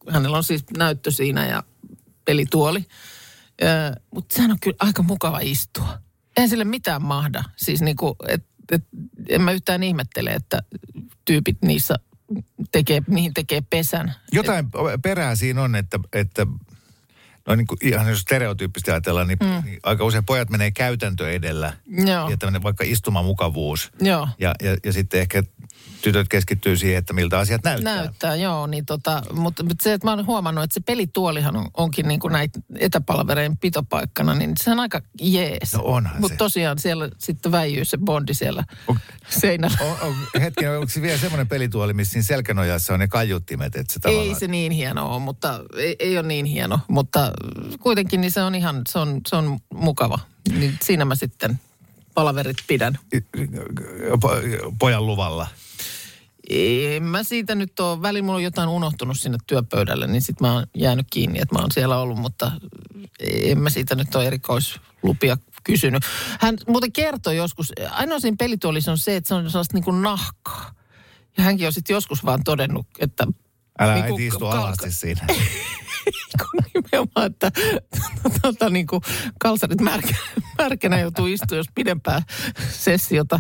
Hänellä 0.10 0.38
on 0.38 0.44
siis 0.44 0.64
näyttö 0.78 1.12
siinä 1.12 1.46
ja 1.46 1.64
pelituoli. 2.26 2.86
Mutta 4.14 4.36
sehän 4.36 4.52
on 4.52 4.58
kyllä 4.62 4.78
aika 4.80 5.04
mukava 5.04 5.40
istua. 5.42 6.00
Eihän 6.38 6.50
sille 6.50 6.64
mitään 6.64 7.02
mahda. 7.02 7.44
Siis 7.58 7.82
niinku, 7.82 8.16
et, 8.28 8.46
et, 8.72 8.84
en 9.30 9.42
mä 9.42 9.52
yhtään 9.52 9.84
ihmettele, 9.84 10.30
että 10.30 10.60
tyypit 11.26 11.58
niissä 11.62 11.96
tekee, 12.72 13.02
niihin 13.08 13.34
tekee 13.34 13.62
pesän. 13.70 14.14
Jotain 14.32 14.66
perää 15.04 15.36
siinä 15.36 15.62
on, 15.64 15.76
että, 15.76 16.00
että 16.14 16.48
no 17.48 17.56
niin 17.56 17.68
kuin 17.68 17.78
ihan 17.82 18.10
jos 18.10 18.20
stereotyyppisesti 18.20 18.92
ajatellaan, 18.92 19.28
niin, 19.28 19.38
mm. 19.44 19.64
niin 19.66 19.80
aika 19.84 20.06
usein 20.06 20.26
pojat 20.26 20.50
menee 20.50 20.72
käytäntö 20.72 21.32
edellä. 21.32 21.74
Joo. 21.88 22.30
Ja 22.30 22.38
tämmöinen 22.38 22.64
vaikka 22.64 22.84
istumamukavuus. 22.88 23.92
Joo. 24.02 24.28
Ja, 24.40 24.56
ja, 24.64 24.78
ja 24.84 24.94
sitten 24.94 25.22
ehkä 25.22 25.44
tytöt 26.02 26.28
keskittyy 26.30 26.78
siihen, 26.78 26.98
että 26.98 27.14
miltä 27.14 27.40
asiat 27.40 27.64
näyttää. 27.64 27.96
Näyttää, 27.96 28.36
joo. 28.36 28.68
Niin 28.68 28.86
tota, 28.86 29.22
mutta, 29.34 29.64
mutta 29.64 29.84
se, 29.84 29.94
että 29.94 30.08
mä 30.08 30.12
oon 30.12 30.26
huomannut, 30.26 30.64
että 30.64 30.74
se 30.74 30.80
pelituolihan 30.80 31.56
on, 31.56 31.68
onkin 31.78 32.08
niin 32.08 32.20
kuin 32.20 32.34
näitä 32.34 32.60
etäpalvereiden 32.80 33.58
pitopaikkana, 33.58 34.34
niin 34.36 34.54
se 34.60 34.72
on 34.72 34.80
aika 34.80 35.02
jees. 35.22 35.74
No 35.74 35.82
onhan 35.84 36.22
Mutta 36.22 36.38
tosiaan 36.38 36.80
siellä 36.80 37.10
sitten 37.18 37.52
väijyy 37.52 37.86
se 37.86 37.98
bondi 37.98 38.34
siellä 38.34 38.64
On- 38.88 39.00
seinällä. 39.30 39.78
On, 39.82 39.98
on, 40.10 40.16
hetken, 40.42 40.72
onko 40.72 40.90
se 40.90 41.02
vielä 41.02 41.18
semmoinen 41.18 41.48
pelituoli, 41.48 41.94
missä 41.94 42.12
siinä 42.12 42.24
selkänojassa 42.24 42.94
on 42.94 43.00
ne 43.00 43.08
kaiuttimet, 43.08 43.76
että 43.76 43.94
se 43.94 44.00
tavallaan... 44.00 44.28
Ei 44.28 44.36
se 44.36 44.48
niin 44.48 44.72
hieno 44.72 45.14
ole, 45.14 45.20
mutta 45.20 45.60
ei, 45.78 45.96
ei 46.00 46.18
ole 46.18 46.28
niin 46.28 46.46
hieno. 46.46 46.80
Mutta 46.88 47.32
kuitenkin 47.80 48.22
niin 48.22 48.32
se 48.32 48.42
on 48.42 48.56
ihan, 48.56 48.82
se 48.90 49.00
on, 49.00 49.22
se 49.28 49.36
on 49.36 49.60
mukava. 49.74 50.20
Niin 50.60 50.78
siinä 50.84 51.06
mä 51.06 51.16
sitten 51.16 51.60
palaverit 52.14 52.58
pidän. 52.68 53.00
po- 54.16 54.76
pojan 54.80 55.06
luvalla. 55.06 55.48
En 56.52 57.04
mä 57.04 57.24
siitä 57.24 57.56
nyt 57.56 57.80
ole, 57.80 58.02
välillä 58.02 58.26
mulla 58.26 58.38
on 58.38 58.44
jotain 58.44 58.70
unohtunut 58.70 59.20
sinne 59.20 59.38
työpöydälle, 59.48 60.08
niin 60.08 60.22
sitten 60.22 60.48
mä 60.48 60.54
oon 60.54 60.66
jäänyt 60.76 61.08
kiinni, 61.10 61.40
että 61.40 61.56
mä 61.56 61.62
oon 61.62 61.72
siellä 61.72 61.98
ollut, 61.98 62.18
mutta 62.18 62.52
en 63.20 63.60
mä 63.60 63.70
siitä 63.70 63.96
nyt 63.96 64.16
ole 64.16 64.28
erikoislupia 64.28 65.38
kysynyt. 65.64 66.04
Hän 66.40 66.58
muuten 66.68 66.92
kertoi 66.92 67.38
joskus, 67.38 67.74
ainoa 67.92 68.20
siinä 68.20 68.38
pelituolissa 68.40 68.92
on 68.92 68.98
se, 68.98 69.16
että 69.16 69.28
se 69.28 69.34
on 69.34 69.50
sellaista 69.50 69.78
niin 69.78 69.84
kuin 69.84 70.02
nahkaa. 70.02 70.72
Ja 71.38 71.44
hänkin 71.44 71.68
on 71.68 71.74
sitten 71.74 71.94
joskus 71.94 72.26
vaan 72.26 72.44
todennut, 72.44 72.88
että... 73.00 73.28
Älä 73.80 73.94
niin 73.94 74.06
äiti 74.06 74.28
istu 74.28 74.46
alasti 74.46 74.92
siinä. 74.92 75.26
kun 76.40 76.64
nimenomaan, 76.74 77.26
että 77.26 77.52
tota, 78.42 78.70
niin 78.70 78.88
kuin 78.88 79.02
kalsarit 79.40 79.82
märkä, 79.82 80.16
märkänä 80.58 81.00
joutuu 81.00 81.26
istumaan, 81.26 81.58
jos 81.58 81.68
pidempää 81.76 82.22
sessiota 82.72 83.40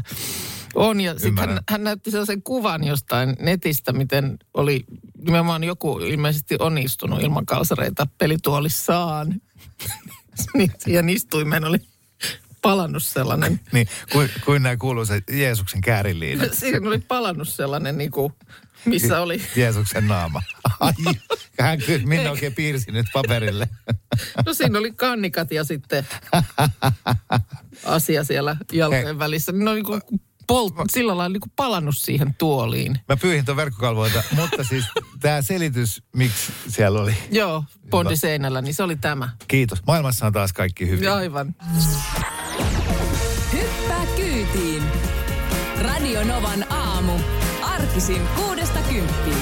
on. 0.75 1.01
Ja 1.01 1.19
sitten 1.19 1.49
hän, 1.49 1.60
hän 1.69 1.84
näytti 1.84 2.12
sellaisen 2.12 2.43
kuvan 2.43 2.84
jostain 2.84 3.36
netistä, 3.39 3.93
miten 3.93 4.38
oli 4.53 4.86
nimenomaan 5.25 5.63
joku 5.63 5.99
ilmeisesti 5.99 6.55
onnistunut 6.60 7.21
ilman 7.21 7.45
kalsareita 7.45 8.07
pelituolissaan. 8.17 9.34
Niin 10.53 10.71
Siihen 10.77 11.10
istuimeen 11.10 11.65
oli 11.65 11.77
palannut 12.62 13.03
sellainen, 13.03 13.60
niin, 13.73 13.88
kuin, 14.12 14.29
kuin 14.45 14.63
nämä 14.63 14.77
kuuluisa 14.77 15.13
Jeesuksen 15.31 15.81
käärinliinat. 15.81 16.53
siihen 16.60 16.88
oli 16.88 16.99
palannut 16.99 17.49
sellainen 17.49 17.97
niin 17.97 18.12
kuin, 18.12 18.34
missä 18.86 19.21
oli 19.21 19.41
Jeesuksen 19.55 20.07
naama. 20.07 20.41
Ai, 20.79 20.93
hän 21.60 21.79
kyllä 21.79 22.07
minä 22.07 22.31
oikein 22.31 22.55
piirsi 22.55 22.91
nyt 22.91 23.05
paperille. 23.13 23.69
No 24.45 24.53
siinä 24.53 24.79
oli 24.79 24.91
kannikat 24.91 25.51
ja 25.51 25.63
sitten 25.63 26.07
asia 27.86 28.23
siellä 28.23 28.55
jalkojen 28.71 29.19
välissä. 29.19 29.51
Ne 29.51 29.69
on 29.69 29.75
niin 29.75 29.86
kuin 29.86 30.01
polt, 30.51 30.73
sillä 30.89 31.17
lailla 31.17 31.33
niin 31.33 31.41
kuin 31.41 31.53
palannut 31.55 31.97
siihen 31.97 32.35
tuoliin. 32.37 32.99
Mä 33.09 33.17
pyyhin 33.17 33.45
tuon 33.45 33.57
verkkokalvoita, 33.57 34.23
mutta 34.35 34.63
siis 34.63 34.85
tämä 35.19 35.41
selitys, 35.41 36.03
miksi 36.15 36.51
siellä 36.67 37.01
oli. 37.01 37.15
Joo, 37.31 37.63
bondi 37.89 38.15
seinällä, 38.15 38.61
niin 38.61 38.73
se 38.73 38.83
oli 38.83 38.95
tämä. 38.95 39.29
Kiitos. 39.47 39.79
Maailmassa 39.87 40.25
on 40.25 40.33
taas 40.33 40.53
kaikki 40.53 40.87
hyvin. 40.89 41.11
Aivan. 41.11 41.55
Hyppää 43.53 44.05
kyytiin. 44.15 44.83
Radio 45.81 46.23
Novan 46.23 46.71
aamu. 46.71 47.13
Arkisin 47.61 48.21
kuudesta 48.35 48.79
kymppiin. 48.79 49.40